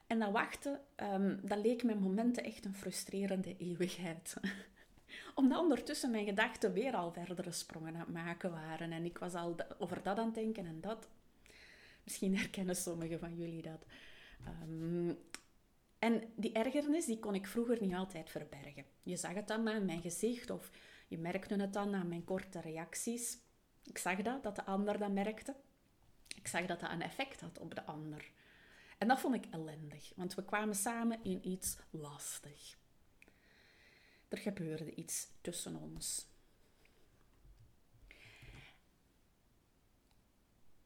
En 0.08 0.20
dat 0.20 0.32
wachten, 0.32 0.82
um, 0.96 1.40
dat 1.44 1.58
leek 1.58 1.84
mijn 1.84 2.00
momenten 2.00 2.44
echt 2.44 2.66
een 2.66 2.76
frustrerende 2.76 3.56
eeuwigheid. 3.58 4.36
Omdat 5.36 5.62
ondertussen 5.62 6.12
mijn 6.12 6.26
gedachten 6.26 6.74
weer 6.74 6.96
al 6.96 7.12
verdere 7.12 7.52
sprongen 7.52 7.94
aan 7.94 8.00
het 8.00 8.10
maken 8.10 8.52
waren. 8.52 8.92
En 8.92 9.06
ik 9.06 9.18
was 9.18 9.34
al 9.34 9.56
over 9.80 10.04
dat 10.04 10.18
aan 10.18 10.26
het 10.26 10.36
denken 10.36 10.66
en 10.66 10.82
dat. 10.82 11.08
Misschien 12.04 12.38
herkennen 12.38 12.76
sommigen 12.76 13.20
van 13.20 13.36
jullie 13.36 13.62
dat. 13.62 13.86
Um, 14.64 15.18
en 16.00 16.34
die 16.36 16.52
ergernis 16.52 17.06
die 17.06 17.20
kon 17.20 17.36
ik 17.36 17.48
vroeger 17.48 17.82
niet 17.82 17.94
altijd 17.94 18.30
verbergen. 18.30 18.86
Je 19.04 19.16
zag 19.16 19.34
het 19.34 19.48
dan 19.48 19.70
aan 19.70 19.86
mijn 19.86 20.02
gezicht 20.02 20.50
of 20.50 20.72
je 21.08 21.18
merkte 21.18 21.56
het 21.56 21.74
dan 21.74 21.96
aan 21.96 22.08
mijn 22.08 22.24
korte 22.24 22.62
reacties. 22.62 23.38
Ik 23.84 23.98
zag 23.98 24.22
dat, 24.22 24.44
dat 24.44 24.56
de 24.56 24.66
ander 24.66 24.98
dat 24.98 25.12
merkte. 25.12 25.56
Ik 26.36 26.48
zag 26.48 26.66
dat 26.66 26.80
dat 26.80 26.92
een 26.92 27.02
effect 27.02 27.42
had 27.42 27.60
op 27.60 27.76
de 27.76 27.86
ander. 27.86 28.32
En 28.98 29.08
dat 29.08 29.20
vond 29.20 29.36
ik 29.36 29.46
ellendig, 29.52 30.12
want 30.16 30.36
we 30.36 30.46
kwamen 30.46 30.76
samen 30.76 31.24
in 31.24 31.48
iets 31.48 31.78
lastig. 31.90 32.78
Er 34.28 34.38
gebeurde 34.38 34.96
iets 34.96 35.28
tussen 35.42 35.76
ons. 35.76 36.28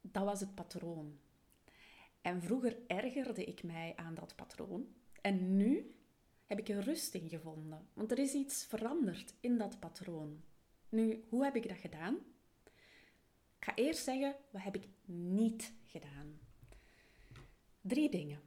Dat 0.02 0.24
was 0.24 0.40
het 0.40 0.56
patroon. 0.56 1.20
En 2.22 2.42
vroeger 2.42 2.78
ergerde 2.88 3.44
ik 3.44 3.64
mij 3.64 3.94
aan 3.96 4.16
dat 4.16 4.36
patroon. 4.36 4.88
En 5.22 5.58
nu 5.58 5.96
heb 6.46 6.60
ik 6.60 6.70
er 6.70 6.84
rust 6.84 7.14
in 7.14 7.30
gevonden, 7.30 7.88
want 7.94 8.12
er 8.12 8.20
is 8.20 8.34
iets 8.34 8.66
veranderd 8.66 9.34
in 9.40 9.58
dat 9.58 9.80
patroon. 9.80 10.42
Nu, 10.90 11.24
hoe 11.30 11.44
heb 11.44 11.56
ik 11.56 11.68
dat 11.68 11.78
gedaan? 11.78 12.16
Ik 13.58 13.68
ga 13.68 13.76
eerst 13.76 14.04
zeggen, 14.04 14.36
wat 14.52 14.64
heb 14.64 14.76
ik 14.76 14.88
niet 15.06 15.74
gedaan? 15.86 16.40
Drie 17.82 18.10
dingen. 18.10 18.42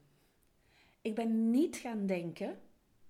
Ik 1.01 1.15
ben 1.15 1.51
niet 1.51 1.77
gaan 1.77 2.07
denken 2.07 2.59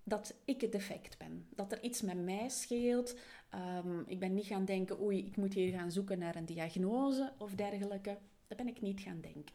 dat 0.03 0.35
ik 0.45 0.61
het 0.61 0.73
defect 0.73 1.19
ben. 1.19 1.47
Dat 1.51 1.73
er 1.73 1.83
iets 1.83 2.03
met 2.03 2.25
mij 2.25 2.49
scheelt. 2.49 3.19
Um, 3.55 4.05
ik 4.07 4.19
ben 4.19 4.35
niet 4.35 4.47
gaan 4.47 4.65
denken, 4.65 5.01
oei, 5.01 5.27
ik 5.27 5.37
moet 5.37 5.55
hier 5.55 5.73
gaan 5.73 5.93
zoeken 5.93 6.19
naar 6.19 6.37
een 6.37 6.45
diagnose 6.45 7.33
of 7.39 7.55
dergelijke. 7.55 8.19
Dat 8.47 8.57
ben 8.57 8.69
ik 8.69 8.81
niet 8.81 9.01
gaan 9.01 9.21
denken. 9.21 9.55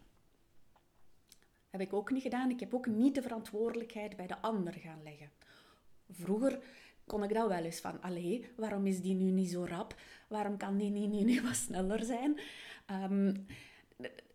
Heb 1.69 1.81
ik 1.81 1.93
ook 1.93 2.11
niet 2.11 2.21
gedaan. 2.21 2.49
Ik 2.49 2.59
heb 2.59 2.73
ook 2.73 2.87
niet 2.87 3.15
de 3.15 3.21
verantwoordelijkheid 3.21 4.15
bij 4.15 4.27
de 4.27 4.41
ander 4.41 4.73
gaan 4.73 5.03
leggen. 5.03 5.31
Vroeger 6.09 6.59
kon 7.05 7.23
ik 7.23 7.33
dat 7.33 7.47
wel 7.47 7.63
eens 7.63 7.79
van, 7.79 8.01
allee, 8.01 8.45
waarom 8.55 8.85
is 8.85 9.01
die 9.01 9.15
nu 9.15 9.31
niet 9.31 9.49
zo 9.49 9.65
rap? 9.65 9.95
Waarom 10.27 10.57
kan 10.57 10.77
die 10.77 10.89
niet 10.89 11.09
nu, 11.09 11.23
nu 11.23 11.41
wat 11.41 11.55
sneller 11.55 12.03
zijn? 12.03 12.39
Um, 12.91 13.45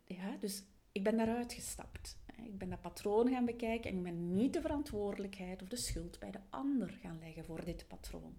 ja, 0.07 0.37
dus 0.41 0.63
ik 0.93 1.03
ben 1.03 1.17
daaruit 1.17 1.53
gestapt. 1.53 2.17
Ik 2.45 2.59
ben 2.59 2.71
dat 2.71 2.81
patroon 2.81 3.29
gaan 3.29 3.45
bekijken 3.45 3.91
en 3.91 3.97
ik 3.97 4.03
ben 4.03 4.35
niet 4.35 4.53
de 4.53 4.61
verantwoordelijkheid 4.61 5.63
of 5.63 5.69
de 5.69 5.77
schuld 5.77 6.19
bij 6.19 6.31
de 6.31 6.41
ander 6.51 6.89
gaan 7.03 7.19
leggen 7.19 7.45
voor 7.45 7.65
dit 7.65 7.89
patroon. 7.89 8.37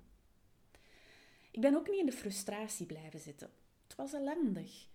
Ik 1.52 1.62
ben 1.62 1.76
ook 1.76 1.90
niet 1.90 2.00
in 2.00 2.06
de 2.06 2.12
frustratie 2.12 2.86
blijven 2.86 3.20
zitten. 3.20 3.50
Het 3.84 3.96
was 3.96 4.14
ellendig. 4.14 4.88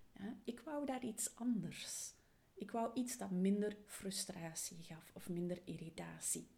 Ik 0.44 0.60
wou 0.60 0.86
daar 0.86 1.04
iets 1.04 1.30
anders. 1.34 2.14
Ik 2.60 2.70
wou 2.70 2.90
iets 2.94 3.18
dat 3.18 3.30
minder 3.30 3.76
frustratie 3.86 4.82
gaf 4.82 5.10
of 5.14 5.28
minder 5.28 5.62
irritatie. 5.64 6.48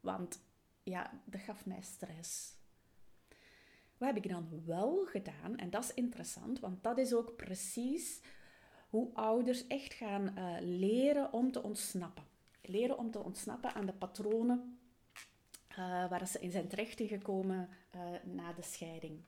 Want 0.00 0.40
ja, 0.82 1.22
dat 1.24 1.40
gaf 1.40 1.66
mij 1.66 1.82
stress. 1.82 2.54
Wat 3.96 4.08
heb 4.08 4.24
ik 4.24 4.28
dan 4.28 4.64
wel 4.64 5.04
gedaan? 5.04 5.56
En 5.56 5.70
dat 5.70 5.84
is 5.84 5.94
interessant, 5.94 6.60
want 6.60 6.82
dat 6.82 6.98
is 6.98 7.14
ook 7.14 7.36
precies 7.36 8.20
hoe 8.88 9.14
ouders 9.14 9.66
echt 9.66 9.92
gaan 9.92 10.38
uh, 10.38 10.56
leren 10.60 11.32
om 11.32 11.52
te 11.52 11.62
ontsnappen. 11.62 12.24
Leren 12.62 12.98
om 12.98 13.10
te 13.10 13.18
ontsnappen 13.18 13.74
aan 13.74 13.86
de 13.86 13.94
patronen 13.94 14.78
uh, 15.70 15.76
waar 16.08 16.28
ze 16.28 16.38
in 16.38 16.50
zijn 16.50 16.68
terechtgekomen 16.68 17.68
uh, 17.94 18.24
na 18.24 18.52
de 18.52 18.62
scheiding. 18.62 19.24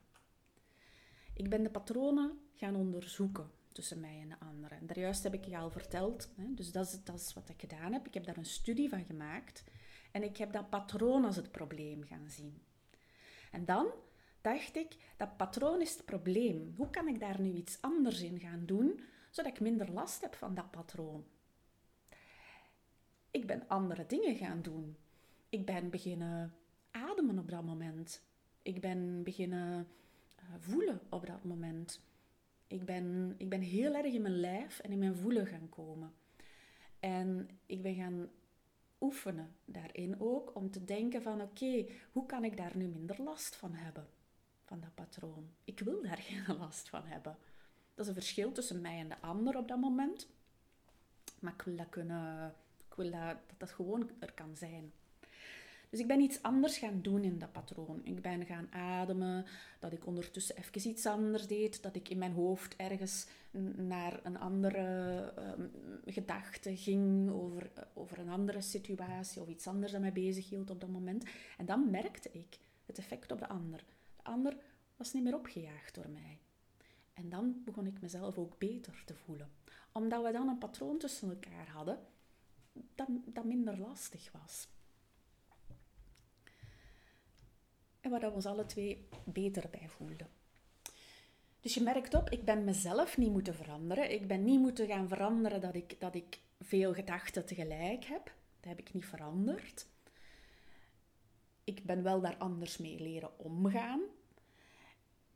Ik 1.34 1.48
ben 1.48 1.62
de 1.62 1.70
patronen 1.70 2.40
gaan 2.54 2.76
onderzoeken 2.76 3.50
tussen 3.78 4.00
mij 4.00 4.20
en 4.20 4.28
de 4.28 4.38
anderen. 4.38 4.78
En 4.78 4.86
daar 4.86 4.98
juist 4.98 5.22
heb 5.22 5.34
ik 5.34 5.44
je 5.44 5.56
al 5.56 5.70
verteld. 5.70 6.30
Hè? 6.36 6.54
Dus 6.54 6.72
dat 6.72 6.86
is, 6.86 7.04
dat 7.04 7.20
is 7.20 7.34
wat 7.34 7.48
ik 7.48 7.60
gedaan 7.60 7.92
heb. 7.92 8.06
Ik 8.06 8.14
heb 8.14 8.24
daar 8.24 8.36
een 8.36 8.44
studie 8.44 8.88
van 8.88 9.04
gemaakt. 9.04 9.64
En 10.10 10.22
ik 10.22 10.36
heb 10.36 10.52
dat 10.52 10.70
patroon 10.70 11.24
als 11.24 11.36
het 11.36 11.52
probleem 11.52 12.04
gaan 12.04 12.28
zien. 12.28 12.62
En 13.50 13.64
dan 13.64 13.86
dacht 14.40 14.76
ik, 14.76 14.96
dat 15.16 15.36
patroon 15.36 15.80
is 15.80 15.92
het 15.92 16.04
probleem. 16.04 16.74
Hoe 16.76 16.90
kan 16.90 17.08
ik 17.08 17.20
daar 17.20 17.40
nu 17.40 17.52
iets 17.52 17.78
anders 17.80 18.20
in 18.20 18.40
gaan 18.40 18.66
doen, 18.66 19.00
zodat 19.30 19.52
ik 19.52 19.60
minder 19.60 19.92
last 19.92 20.20
heb 20.20 20.34
van 20.34 20.54
dat 20.54 20.70
patroon. 20.70 21.24
Ik 23.30 23.46
ben 23.46 23.68
andere 23.68 24.06
dingen 24.06 24.36
gaan 24.36 24.62
doen. 24.62 24.96
Ik 25.48 25.66
ben 25.66 25.90
beginnen 25.90 26.54
ademen 26.90 27.38
op 27.38 27.50
dat 27.50 27.64
moment. 27.64 28.22
Ik 28.62 28.80
ben 28.80 29.22
beginnen 29.22 29.88
uh, 30.40 30.44
voelen 30.58 31.00
op 31.08 31.26
dat 31.26 31.44
moment. 31.44 32.00
Ik 32.68 32.84
ben, 32.84 33.34
ik 33.36 33.48
ben 33.48 33.60
heel 33.60 33.94
erg 33.94 34.12
in 34.12 34.22
mijn 34.22 34.40
lijf 34.40 34.78
en 34.78 34.90
in 34.90 34.98
mijn 34.98 35.16
voelen 35.16 35.46
gaan 35.46 35.68
komen. 35.68 36.12
En 37.00 37.48
ik 37.66 37.82
ben 37.82 37.94
gaan 37.94 38.28
oefenen 39.00 39.54
daarin 39.64 40.20
ook 40.20 40.54
om 40.54 40.70
te 40.70 40.84
denken 40.84 41.22
van 41.22 41.40
oké, 41.40 41.86
hoe 42.12 42.26
kan 42.26 42.44
ik 42.44 42.56
daar 42.56 42.76
nu 42.76 42.88
minder 42.88 43.22
last 43.22 43.56
van 43.56 43.74
hebben? 43.74 44.06
Van 44.64 44.80
dat 44.80 44.94
patroon. 44.94 45.50
Ik 45.64 45.80
wil 45.80 46.02
daar 46.02 46.18
geen 46.28 46.56
last 46.56 46.88
van 46.88 47.04
hebben. 47.04 47.36
Dat 47.94 48.04
is 48.04 48.08
een 48.08 48.22
verschil 48.22 48.52
tussen 48.52 48.80
mij 48.80 48.98
en 48.98 49.08
de 49.08 49.20
ander 49.20 49.56
op 49.56 49.68
dat 49.68 49.80
moment. 49.80 50.28
Maar 51.38 51.52
ik 51.52 51.62
wil 51.62 51.76
dat 51.76 51.88
kunnen, 51.88 52.54
ik 52.88 52.94
wil 52.94 53.10
dat, 53.10 53.36
dat 53.46 53.58
dat 53.58 53.70
gewoon 53.70 54.10
er 54.18 54.32
kan 54.32 54.56
zijn. 54.56 54.92
Dus 55.90 56.00
ik 56.00 56.06
ben 56.06 56.20
iets 56.20 56.42
anders 56.42 56.78
gaan 56.78 57.02
doen 57.02 57.24
in 57.24 57.38
dat 57.38 57.52
patroon. 57.52 58.00
Ik 58.04 58.22
ben 58.22 58.46
gaan 58.46 58.72
ademen, 58.72 59.44
dat 59.78 59.92
ik 59.92 60.06
ondertussen 60.06 60.56
even 60.56 60.90
iets 60.90 61.06
anders 61.06 61.46
deed, 61.46 61.82
dat 61.82 61.96
ik 61.96 62.08
in 62.08 62.18
mijn 62.18 62.32
hoofd 62.32 62.76
ergens 62.76 63.26
naar 63.76 64.20
een 64.22 64.38
andere 64.38 65.32
um, 65.38 65.70
gedachte 66.04 66.76
ging 66.76 67.30
over, 67.30 67.70
over 67.94 68.18
een 68.18 68.28
andere 68.28 68.60
situatie 68.60 69.42
of 69.42 69.48
iets 69.48 69.66
anders 69.66 69.92
dat 69.92 70.00
mij 70.00 70.12
bezig 70.12 70.48
hield 70.48 70.70
op 70.70 70.80
dat 70.80 70.90
moment. 70.90 71.24
En 71.58 71.66
dan 71.66 71.90
merkte 71.90 72.30
ik 72.32 72.58
het 72.86 72.98
effect 72.98 73.32
op 73.32 73.38
de 73.38 73.48
ander. 73.48 73.84
De 74.16 74.24
ander 74.24 74.56
was 74.96 75.12
niet 75.12 75.22
meer 75.22 75.34
opgejaagd 75.34 75.94
door 75.94 76.08
mij. 76.08 76.38
En 77.14 77.28
dan 77.28 77.62
begon 77.64 77.86
ik 77.86 78.00
mezelf 78.00 78.38
ook 78.38 78.58
beter 78.58 79.02
te 79.06 79.14
voelen. 79.14 79.50
Omdat 79.92 80.24
we 80.24 80.32
dan 80.32 80.48
een 80.48 80.58
patroon 80.58 80.98
tussen 80.98 81.28
elkaar 81.30 81.68
hadden 81.68 81.98
dat, 82.94 83.08
dat 83.24 83.44
minder 83.44 83.78
lastig 83.78 84.32
was. 84.32 84.68
En 88.00 88.10
waar 88.10 88.20
we 88.20 88.30
ons 88.30 88.46
alle 88.46 88.66
twee 88.66 89.08
beter 89.24 89.64
bij 89.70 89.88
voelden. 89.88 90.28
Dus 91.60 91.74
je 91.74 91.82
merkt 91.82 92.14
op, 92.14 92.30
ik 92.30 92.44
ben 92.44 92.64
mezelf 92.64 93.16
niet 93.16 93.30
moeten 93.30 93.54
veranderen. 93.54 94.12
Ik 94.12 94.26
ben 94.26 94.44
niet 94.44 94.60
moeten 94.60 94.86
gaan 94.86 95.08
veranderen 95.08 95.60
dat 95.60 95.74
ik, 95.74 96.00
dat 96.00 96.14
ik 96.14 96.38
veel 96.60 96.94
gedachten 96.94 97.46
tegelijk 97.46 98.04
heb. 98.04 98.24
Dat 98.60 98.70
heb 98.70 98.78
ik 98.78 98.92
niet 98.92 99.06
veranderd. 99.06 99.86
Ik 101.64 101.84
ben 101.84 102.02
wel 102.02 102.20
daar 102.20 102.36
anders 102.36 102.78
mee 102.78 103.00
leren 103.00 103.38
omgaan. 103.38 104.00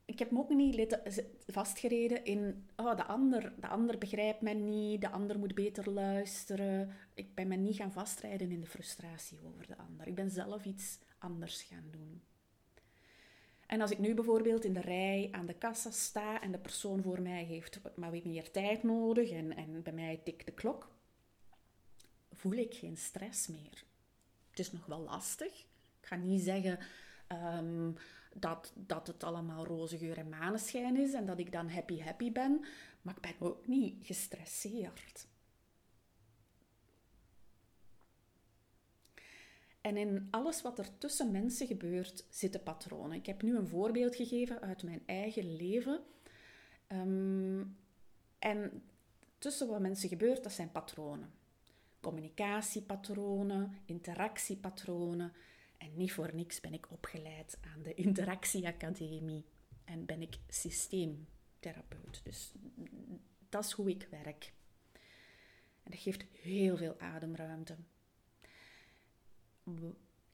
Ik 0.04 0.18
heb 0.18 0.30
me 0.30 0.38
ook 0.38 0.54
niet 0.54 0.98
vastgereden 1.46 2.24
in, 2.24 2.68
oh, 2.76 2.96
de 2.96 3.04
ander, 3.04 3.52
de 3.60 3.68
ander 3.68 3.98
begrijpt 3.98 4.40
mij 4.40 4.54
niet, 4.54 5.00
de 5.00 5.10
ander 5.10 5.38
moet 5.38 5.54
beter 5.54 5.90
luisteren. 5.90 6.90
Ik 7.14 7.34
ben 7.34 7.48
me 7.48 7.56
niet 7.56 7.76
gaan 7.76 7.92
vastrijden 7.92 8.50
in 8.50 8.60
de 8.60 8.66
frustratie 8.66 9.38
over 9.44 9.66
de 9.66 9.76
ander. 9.76 10.06
Ik 10.06 10.14
ben 10.14 10.30
zelf 10.30 10.64
iets 10.64 10.98
anders 11.18 11.62
gaan 11.62 11.88
doen. 11.90 12.22
En 13.72 13.80
als 13.80 13.90
ik 13.90 13.98
nu 13.98 14.14
bijvoorbeeld 14.14 14.64
in 14.64 14.72
de 14.72 14.80
rij 14.80 15.28
aan 15.30 15.46
de 15.46 15.54
kassa 15.54 15.90
sta 15.90 16.40
en 16.40 16.52
de 16.52 16.58
persoon 16.58 17.02
voor 17.02 17.20
mij 17.20 17.44
heeft 17.44 17.80
maar 17.94 18.10
weer 18.10 18.26
meer 18.26 18.50
tijd 18.50 18.82
nodig 18.82 19.30
en, 19.30 19.56
en 19.56 19.82
bij 19.82 19.92
mij 19.92 20.20
tikt 20.24 20.46
de 20.46 20.52
klok, 20.52 20.90
voel 22.32 22.52
ik 22.52 22.74
geen 22.74 22.96
stress 22.96 23.46
meer. 23.46 23.84
Het 24.50 24.58
is 24.58 24.72
nog 24.72 24.86
wel 24.86 25.00
lastig. 25.00 25.60
Ik 26.00 26.06
ga 26.06 26.16
niet 26.16 26.42
zeggen 26.42 26.78
ehm, 27.26 27.90
dat, 28.34 28.72
dat 28.74 29.06
het 29.06 29.24
allemaal 29.24 29.66
roze 29.66 29.98
geur 29.98 30.18
en 30.18 30.28
maneschijn 30.28 30.96
is 30.96 31.12
en 31.12 31.26
dat 31.26 31.38
ik 31.38 31.52
dan 31.52 31.70
happy 31.70 32.00
happy 32.00 32.32
ben, 32.32 32.64
maar 33.02 33.14
ik 33.20 33.38
ben 33.38 33.48
ook 33.48 33.66
niet 33.66 34.06
gestresseerd. 34.06 35.26
En 39.82 39.96
in 39.96 40.28
alles 40.30 40.62
wat 40.62 40.78
er 40.78 40.98
tussen 40.98 41.30
mensen 41.30 41.66
gebeurt, 41.66 42.24
zitten 42.28 42.62
patronen. 42.62 43.16
Ik 43.16 43.26
heb 43.26 43.42
nu 43.42 43.56
een 43.56 43.68
voorbeeld 43.68 44.16
gegeven 44.16 44.60
uit 44.60 44.82
mijn 44.82 45.02
eigen 45.06 45.56
leven. 45.56 46.00
Ehm, 46.86 47.64
en 48.38 48.82
tussen 49.38 49.68
wat 49.68 49.80
mensen 49.80 50.08
gebeurt, 50.08 50.42
dat 50.42 50.52
zijn 50.52 50.72
patronen. 50.72 51.32
Communicatiepatronen, 52.00 53.78
interactiepatronen. 53.84 55.32
En 55.78 55.96
niet 55.96 56.12
voor 56.12 56.34
niks 56.34 56.60
ben 56.60 56.74
ik 56.74 56.90
opgeleid 56.90 57.58
aan 57.74 57.82
de 57.82 57.94
Interactieacademie 57.94 59.44
en 59.84 60.04
ben 60.06 60.22
ik 60.22 60.38
systeemtherapeut. 60.48 62.20
Dus 62.24 62.52
dat 63.48 63.64
is 63.64 63.72
hoe 63.72 63.90
ik 63.90 64.06
werk. 64.10 64.52
En 65.82 65.90
dat 65.90 66.00
geeft 66.00 66.24
heel 66.32 66.76
veel 66.76 66.98
ademruimte 66.98 67.76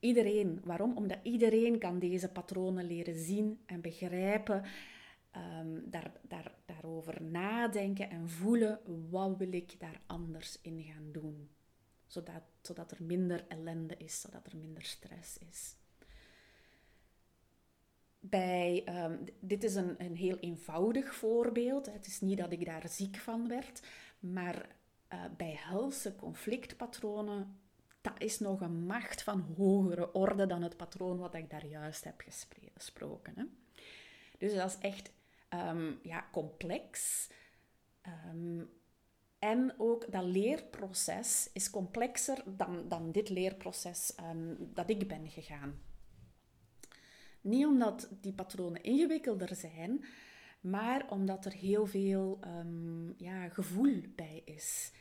iedereen. 0.00 0.60
Waarom? 0.64 0.96
Omdat 0.96 1.18
iedereen 1.22 1.78
kan 1.78 1.98
deze 1.98 2.28
patronen 2.28 2.84
leren 2.84 3.18
zien 3.18 3.60
en 3.66 3.80
begrijpen. 3.80 4.64
Um, 5.36 5.90
daar, 5.90 6.12
daar, 6.22 6.54
daarover 6.66 7.22
nadenken 7.22 8.10
en 8.10 8.28
voelen. 8.28 8.80
Wat 9.10 9.36
wil 9.36 9.52
ik 9.52 9.80
daar 9.80 10.00
anders 10.06 10.58
in 10.62 10.82
gaan 10.82 11.12
doen? 11.12 11.50
Zodat, 12.06 12.42
zodat 12.62 12.90
er 12.90 13.02
minder 13.02 13.44
ellende 13.48 13.96
is, 13.96 14.20
zodat 14.20 14.46
er 14.46 14.56
minder 14.56 14.82
stress 14.82 15.38
is. 15.38 15.76
Bij, 18.20 18.82
ehm, 18.84 19.16
dit 19.40 19.64
is 19.64 19.74
een, 19.74 19.94
een 19.98 20.16
heel 20.16 20.36
eenvoudig 20.36 21.14
voorbeeld. 21.14 21.86
Het 21.86 22.06
is 22.06 22.20
niet 22.20 22.38
dat 22.38 22.52
ik 22.52 22.64
daar 22.64 22.88
ziek 22.88 23.16
van 23.16 23.48
werd, 23.48 23.82
maar 24.18 24.76
uh, 25.12 25.24
bij 25.36 25.54
helse 25.58 26.16
conflictpatronen 26.16 27.58
is 28.18 28.38
nog 28.38 28.60
een 28.60 28.86
macht 28.86 29.22
van 29.22 29.40
hogere 29.56 30.12
orde 30.12 30.46
dan 30.46 30.62
het 30.62 30.76
patroon 30.76 31.18
wat 31.18 31.34
ik 31.34 31.50
daar 31.50 31.66
juist 31.66 32.04
heb 32.04 32.22
gesproken. 32.74 33.32
Hè. 33.36 33.44
Dus 34.38 34.54
dat 34.54 34.68
is 34.68 34.78
echt 34.78 35.10
ehm, 35.48 35.92
ja, 36.02 36.28
complex. 36.32 37.26
Ehm, 38.00 38.64
en 39.38 39.74
ook 39.78 40.12
dat 40.12 40.24
leerproces 40.24 41.50
is 41.52 41.70
complexer 41.70 42.42
dan, 42.46 42.88
dan 42.88 43.12
dit 43.12 43.28
leerproces 43.28 44.14
um, 44.20 44.70
dat 44.74 44.90
ik 44.90 45.08
ben 45.08 45.28
gegaan. 45.28 45.80
Niet 47.40 47.66
omdat 47.66 48.08
die 48.20 48.32
patronen 48.32 48.82
ingewikkelder 48.82 49.54
zijn, 49.54 50.04
maar 50.60 51.06
omdat 51.10 51.44
er 51.44 51.52
heel 51.52 51.86
veel 51.86 52.38
ja, 53.16 53.48
gevoel 53.48 54.02
bij 54.16 54.42
is. 54.44 54.92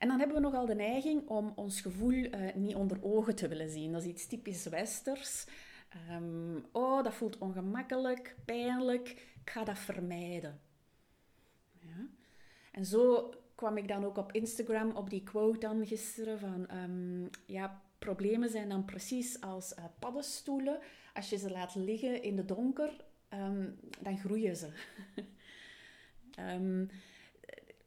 En 0.00 0.08
dan 0.08 0.18
hebben 0.18 0.36
we 0.36 0.42
nogal 0.42 0.66
de 0.66 0.74
neiging 0.74 1.28
om 1.28 1.52
ons 1.54 1.80
gevoel 1.80 2.12
uh, 2.12 2.54
niet 2.54 2.74
onder 2.74 2.98
ogen 3.02 3.34
te 3.34 3.48
willen 3.48 3.70
zien. 3.70 3.92
Dat 3.92 4.02
is 4.02 4.08
iets 4.08 4.26
typisch 4.26 4.66
westers. 4.66 5.46
Um, 6.10 6.64
oh, 6.72 7.04
dat 7.04 7.14
voelt 7.14 7.38
ongemakkelijk, 7.38 8.36
pijnlijk. 8.44 9.08
Ik 9.44 9.50
ga 9.50 9.64
dat 9.64 9.78
vermijden. 9.78 10.60
Ja. 11.78 12.06
En 12.72 12.84
zo 12.84 13.34
kwam 13.54 13.76
ik 13.76 13.88
dan 13.88 14.04
ook 14.04 14.16
op 14.16 14.32
Instagram 14.32 14.90
op 14.90 15.10
die 15.10 15.22
quote 15.22 15.58
dan 15.58 15.86
gisteren 15.86 16.38
van... 16.38 16.68
Um, 16.76 17.30
ja, 17.46 17.82
problemen 17.98 18.50
zijn 18.50 18.68
dan 18.68 18.84
precies 18.84 19.40
als 19.40 19.74
uh, 19.78 19.84
paddenstoelen. 19.98 20.78
Als 21.14 21.30
je 21.30 21.36
ze 21.36 21.50
laat 21.50 21.74
liggen 21.74 22.22
in 22.22 22.36
de 22.36 22.44
donker, 22.44 23.04
um, 23.34 23.78
dan 24.00 24.18
groeien 24.18 24.56
ze. 24.56 24.68
um, 26.38 26.90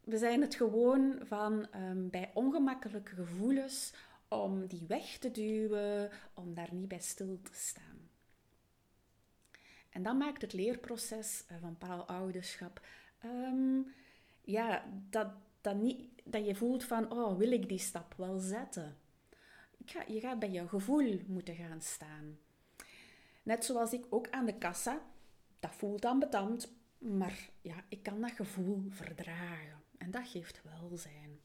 we 0.04 0.18
zijn 0.18 0.40
het 0.40 0.54
gewoon 0.54 1.18
van 1.22 1.66
um, 1.74 2.10
bij 2.10 2.30
ongemakkelijke 2.34 3.14
gevoelens 3.14 3.92
om 4.28 4.66
die 4.66 4.84
weg 4.88 5.18
te 5.18 5.30
duwen, 5.30 6.10
om 6.34 6.54
daar 6.54 6.74
niet 6.74 6.88
bij 6.88 7.00
stil 7.00 7.38
te 7.42 7.54
staan. 7.54 8.10
En 9.90 10.02
dat 10.02 10.16
maakt 10.16 10.42
het 10.42 10.52
leerproces 10.52 11.44
uh, 11.50 11.56
van 11.60 11.78
paalouderschap 11.78 12.80
um, 13.24 13.94
ja, 14.40 14.84
dat, 15.10 15.28
dat, 15.60 15.76
niet, 15.76 16.08
dat 16.24 16.46
je 16.46 16.54
voelt 16.54 16.84
van, 16.84 17.12
oh, 17.12 17.38
wil 17.38 17.52
ik 17.52 17.68
die 17.68 17.78
stap 17.78 18.14
wel 18.16 18.38
zetten? 18.38 18.96
Ga, 19.84 20.04
je 20.06 20.20
gaat 20.20 20.38
bij 20.38 20.50
je 20.50 20.68
gevoel 20.68 21.20
moeten 21.26 21.54
gaan 21.54 21.82
staan. 21.82 22.38
Net 23.42 23.64
zoals 23.64 23.92
ik 23.92 24.04
ook 24.08 24.30
aan 24.30 24.46
de 24.46 24.58
kassa, 24.58 25.00
dat 25.60 25.74
voelt 25.74 26.04
ambetant, 26.04 26.72
maar 26.98 27.50
ja, 27.60 27.84
ik 27.88 28.02
kan 28.02 28.20
dat 28.20 28.30
gevoel 28.30 28.84
verdragen. 28.88 29.83
En 30.04 30.10
dat 30.10 30.28
geeft 30.28 30.62
welzijn. 30.62 31.40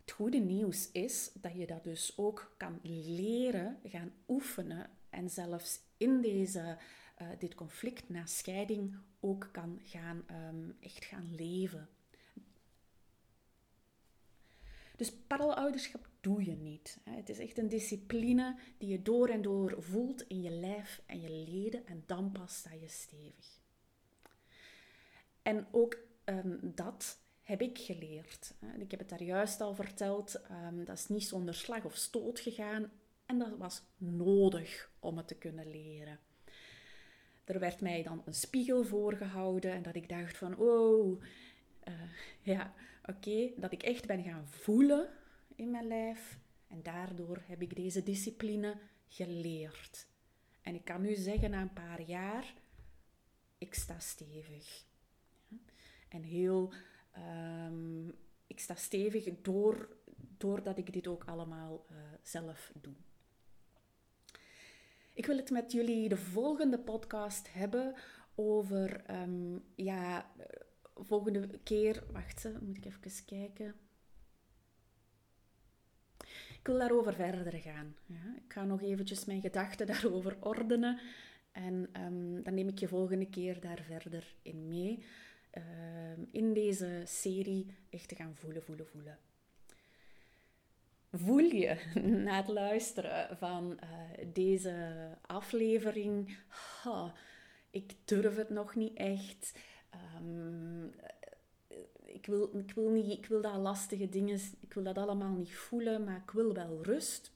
Het 0.00 0.10
goede 0.10 0.38
nieuws 0.38 0.90
is 0.90 1.30
dat 1.34 1.54
je 1.54 1.66
dat 1.66 1.84
dus 1.84 2.12
ook 2.16 2.54
kan 2.56 2.78
leren, 2.82 3.78
gaan 3.84 4.12
oefenen 4.28 4.90
en 5.10 5.30
zelfs 5.30 5.80
in 5.96 6.20
deze, 6.20 6.78
uh, 7.22 7.28
dit 7.38 7.54
conflict 7.54 8.08
na 8.08 8.26
scheiding 8.26 8.96
ook 9.20 9.48
kan 9.52 9.80
gaan, 9.84 10.24
um, 10.30 10.76
echt 10.80 11.04
gaan 11.04 11.34
leven. 11.34 11.88
Dus 14.96 15.12
parallelouderschap 15.12 16.08
doe 16.20 16.44
je 16.44 16.56
niet. 16.56 16.98
Het 17.10 17.28
is 17.28 17.38
echt 17.38 17.58
een 17.58 17.68
discipline 17.68 18.58
die 18.78 18.88
je 18.88 19.02
door 19.02 19.28
en 19.28 19.42
door 19.42 19.82
voelt 19.82 20.22
in 20.26 20.42
je 20.42 20.50
lijf 20.50 21.02
en 21.06 21.20
je 21.20 21.30
leden 21.30 21.86
en 21.86 22.02
dan 22.06 22.32
pas 22.32 22.56
sta 22.56 22.72
je 22.72 22.88
stevig. 22.88 23.60
En 25.42 25.66
ook 25.70 26.10
um, 26.24 26.58
dat 26.74 27.18
heb 27.42 27.60
ik 27.60 27.78
geleerd. 27.78 28.54
Ik 28.78 28.90
heb 28.90 29.00
het 29.00 29.08
daar 29.08 29.22
juist 29.22 29.60
al 29.60 29.74
verteld. 29.74 30.40
Um, 30.50 30.84
dat 30.84 30.98
is 30.98 31.08
niet 31.08 31.24
zonder 31.24 31.54
slag 31.54 31.84
of 31.84 31.96
stoot 31.96 32.40
gegaan. 32.40 32.90
En 33.26 33.38
dat 33.38 33.56
was 33.58 33.82
nodig 33.96 34.90
om 34.98 35.16
het 35.16 35.28
te 35.28 35.34
kunnen 35.34 35.70
leren. 35.70 36.18
Er 37.44 37.58
werd 37.58 37.80
mij 37.80 38.02
dan 38.02 38.22
een 38.24 38.34
spiegel 38.34 38.84
voorgehouden 38.84 39.72
en 39.72 39.82
dat 39.82 39.94
ik 39.94 40.08
dacht 40.08 40.36
van, 40.36 40.56
oh, 40.56 41.22
uh, 41.88 41.94
ja, 42.40 42.74
oké, 43.04 43.50
dat 43.56 43.72
ik 43.72 43.82
echt 43.82 44.06
ben 44.06 44.22
gaan 44.22 44.46
voelen 44.46 45.08
in 45.54 45.70
mijn 45.70 45.86
lijf. 45.86 46.38
En 46.68 46.82
daardoor 46.82 47.42
heb 47.46 47.62
ik 47.62 47.76
deze 47.76 48.02
discipline 48.02 48.78
geleerd. 49.08 50.06
En 50.62 50.74
ik 50.74 50.84
kan 50.84 51.00
nu 51.00 51.14
zeggen, 51.14 51.50
na 51.50 51.60
een 51.60 51.72
paar 51.72 52.00
jaar, 52.00 52.54
ik 53.58 53.74
sta 53.74 53.98
stevig. 53.98 54.84
En 56.12 56.22
heel, 56.22 56.72
um, 57.66 58.14
ik 58.46 58.60
sta 58.60 58.74
stevig 58.74 59.28
door, 59.42 59.96
doordat 60.36 60.78
ik 60.78 60.92
dit 60.92 61.06
ook 61.06 61.24
allemaal 61.24 61.86
uh, 61.90 61.96
zelf 62.22 62.72
doe. 62.80 62.94
Ik 65.14 65.26
wil 65.26 65.36
het 65.36 65.50
met 65.50 65.72
jullie 65.72 66.08
de 66.08 66.16
volgende 66.16 66.78
podcast 66.78 67.52
hebben 67.52 67.94
over, 68.34 69.10
um, 69.10 69.64
ja, 69.74 70.30
volgende 70.94 71.58
keer, 71.62 72.04
wacht, 72.12 72.48
moet 72.60 72.76
ik 72.76 72.84
even 72.84 73.24
kijken. 73.24 73.74
Ik 76.58 76.68
wil 76.68 76.78
daarover 76.78 77.14
verder 77.14 77.52
gaan. 77.52 77.96
Ja. 78.06 78.34
Ik 78.44 78.52
ga 78.52 78.64
nog 78.64 78.82
eventjes 78.82 79.24
mijn 79.24 79.40
gedachten 79.40 79.86
daarover 79.86 80.36
ordenen. 80.40 81.00
En 81.52 81.88
um, 82.04 82.42
dan 82.42 82.54
neem 82.54 82.68
ik 82.68 82.78
je 82.78 82.88
volgende 82.88 83.28
keer 83.28 83.60
daar 83.60 83.82
verder 83.82 84.34
in 84.42 84.68
mee. 84.68 85.04
Ehm, 85.52 86.20
in 86.30 86.52
deze 86.52 87.02
serie 87.04 87.74
echt 87.90 88.08
te 88.08 88.14
gaan 88.14 88.34
voelen, 88.34 88.62
voelen, 88.62 88.86
voelen. 88.86 89.18
voel 91.10 91.38
je 91.38 91.76
na 92.24 92.36
het 92.36 92.48
luisteren 92.48 93.36
van 93.36 93.78
uh, 93.84 94.24
deze 94.32 95.08
aflevering, 95.20 96.36
ik 97.70 97.92
durf 98.04 98.36
het 98.36 98.50
nog 98.50 98.74
niet 98.74 98.96
echt. 98.96 99.58
Um, 100.18 100.94
ik, 102.04 102.26
wil, 102.26 102.50
ik, 102.56 102.72
wil 102.74 102.90
niet, 102.90 103.18
ik 103.18 103.26
wil 103.26 103.40
dat 103.40 103.56
lastige 103.56 104.08
dingen, 104.08 104.40
ik 104.60 104.74
wil 104.74 104.82
dat 104.82 104.98
allemaal 104.98 105.34
niet 105.34 105.54
voelen, 105.54 106.04
maar 106.04 106.16
ik 106.16 106.30
wil 106.30 106.54
wel 106.54 106.82
rust. 106.82 107.32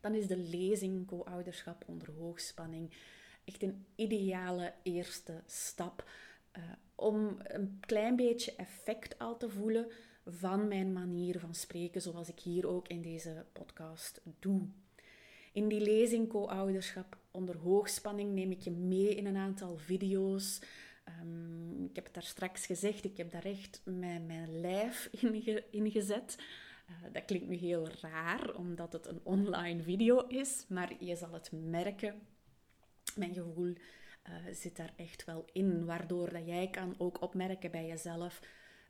Dan 0.00 0.14
is 0.14 0.26
de 0.26 0.36
lezing 0.36 1.06
co-ouderschap 1.06 1.84
onder 1.86 2.10
hoogspanning 2.18 2.92
echt 3.44 3.62
een 3.62 3.86
ideale 3.94 4.72
eerste 4.82 5.42
stap 5.46 6.04
uh, 6.56 6.62
om 6.94 7.36
een 7.38 7.80
klein 7.80 8.16
beetje 8.16 8.54
effect 8.56 9.18
al 9.18 9.36
te 9.36 9.50
voelen 9.50 9.86
van 10.26 10.68
mijn 10.68 10.92
manier 10.92 11.40
van 11.40 11.54
spreken, 11.54 12.02
zoals 12.02 12.28
ik 12.28 12.40
hier 12.40 12.68
ook 12.68 12.88
in 12.88 13.02
deze 13.02 13.44
podcast 13.52 14.20
doe. 14.38 14.68
In 15.52 15.68
die 15.68 15.80
lezing 15.80 16.28
Co-ouderschap 16.28 17.16
onder 17.30 17.56
hoogspanning 17.56 18.32
neem 18.32 18.50
ik 18.50 18.60
je 18.60 18.70
mee 18.70 19.14
in 19.14 19.26
een 19.26 19.36
aantal 19.36 19.76
video's. 19.76 20.60
Um, 21.22 21.84
ik 21.84 21.94
heb 21.94 22.04
het 22.04 22.14
daar 22.14 22.22
straks 22.22 22.66
gezegd, 22.66 23.04
ik 23.04 23.16
heb 23.16 23.30
daar 23.30 23.44
echt 23.44 23.80
mijn, 23.84 24.26
mijn 24.26 24.60
lijf 24.60 25.08
in, 25.70 25.90
gezet. 25.90 26.36
Uh, 26.90 27.12
dat 27.12 27.24
klinkt 27.24 27.48
nu 27.48 27.54
heel 27.54 27.88
raar, 28.00 28.54
omdat 28.54 28.92
het 28.92 29.06
een 29.06 29.20
online 29.22 29.82
video 29.82 30.26
is, 30.26 30.64
maar 30.68 31.04
je 31.04 31.16
zal 31.16 31.32
het 31.32 31.50
merken. 31.52 32.14
Mijn 33.14 33.34
gevoel 33.34 33.74
uh, 34.28 34.54
zit 34.54 34.76
daar 34.76 34.92
echt 34.96 35.24
wel 35.24 35.44
in, 35.52 35.84
waardoor 35.84 36.32
dat 36.32 36.46
jij 36.46 36.70
kan 36.70 36.94
ook 36.98 37.22
opmerken 37.22 37.70
bij 37.70 37.86
jezelf 37.86 38.40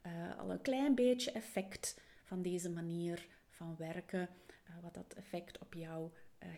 uh, 0.06 0.38
al 0.38 0.50
een 0.50 0.62
klein 0.62 0.94
beetje 0.94 1.32
effect 1.32 2.00
van 2.24 2.42
deze 2.42 2.70
manier 2.70 3.26
van 3.48 3.74
werken, 3.78 4.28
uh, 4.68 4.74
wat 4.82 4.94
dat 4.94 5.14
effect 5.16 5.58
op 5.58 5.74
jou 5.74 6.10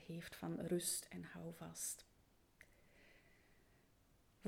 heeft 0.07 0.37
van 0.37 0.61
rust 0.61 1.07
en 1.11 1.23
houvast. 1.23 2.07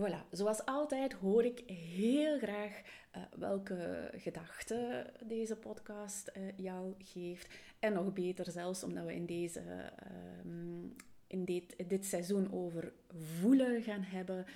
Voilà, 0.01 0.29
zoals 0.31 0.65
altijd 0.65 1.13
hoor 1.13 1.45
ik 1.45 1.63
heel 1.71 2.39
graag 2.39 2.83
welke 3.37 4.11
gedachten 4.17 5.13
deze 5.25 5.57
podcast 5.57 6.33
jou 6.57 6.95
geeft. 6.99 7.55
En 7.79 7.93
nog 7.93 8.13
beter 8.13 8.51
zelfs 8.51 8.85
omdat 8.85 9.05
we 9.05 9.15
in, 9.15 9.27
deze, 9.27 9.61
uh, 10.43 10.91
in 11.31 11.45
dit, 11.45 11.89
dit 11.89 12.07
seizoen 12.07 12.53
over 12.53 12.93
voelen 13.09 13.83
gaan 13.83 14.03
hebben. 14.03 14.47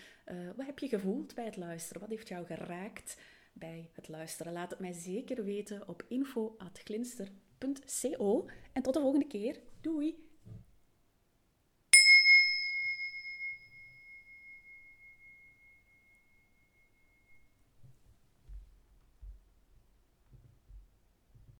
wat 0.56 0.66
heb 0.66 0.78
je 0.78 0.88
gevoeld 0.88 1.34
bij 1.34 1.44
het 1.44 1.56
luisteren? 1.56 2.00
Wat 2.00 2.10
heeft 2.10 2.28
jou 2.28 2.46
geraakt 2.46 3.20
bij 3.52 3.90
het 3.92 4.08
luisteren? 4.08 4.52
Laat 4.52 4.70
het 4.70 4.80
mij 4.80 4.92
zeker 4.92 5.44
weten 5.44 5.88
op 5.88 6.04
info.glinster.co. 6.08 8.48
En 8.72 8.82
tot 8.82 8.94
de 8.94 9.00
volgende 9.00 9.26
keer. 9.26 9.60
Doei! 9.80 10.33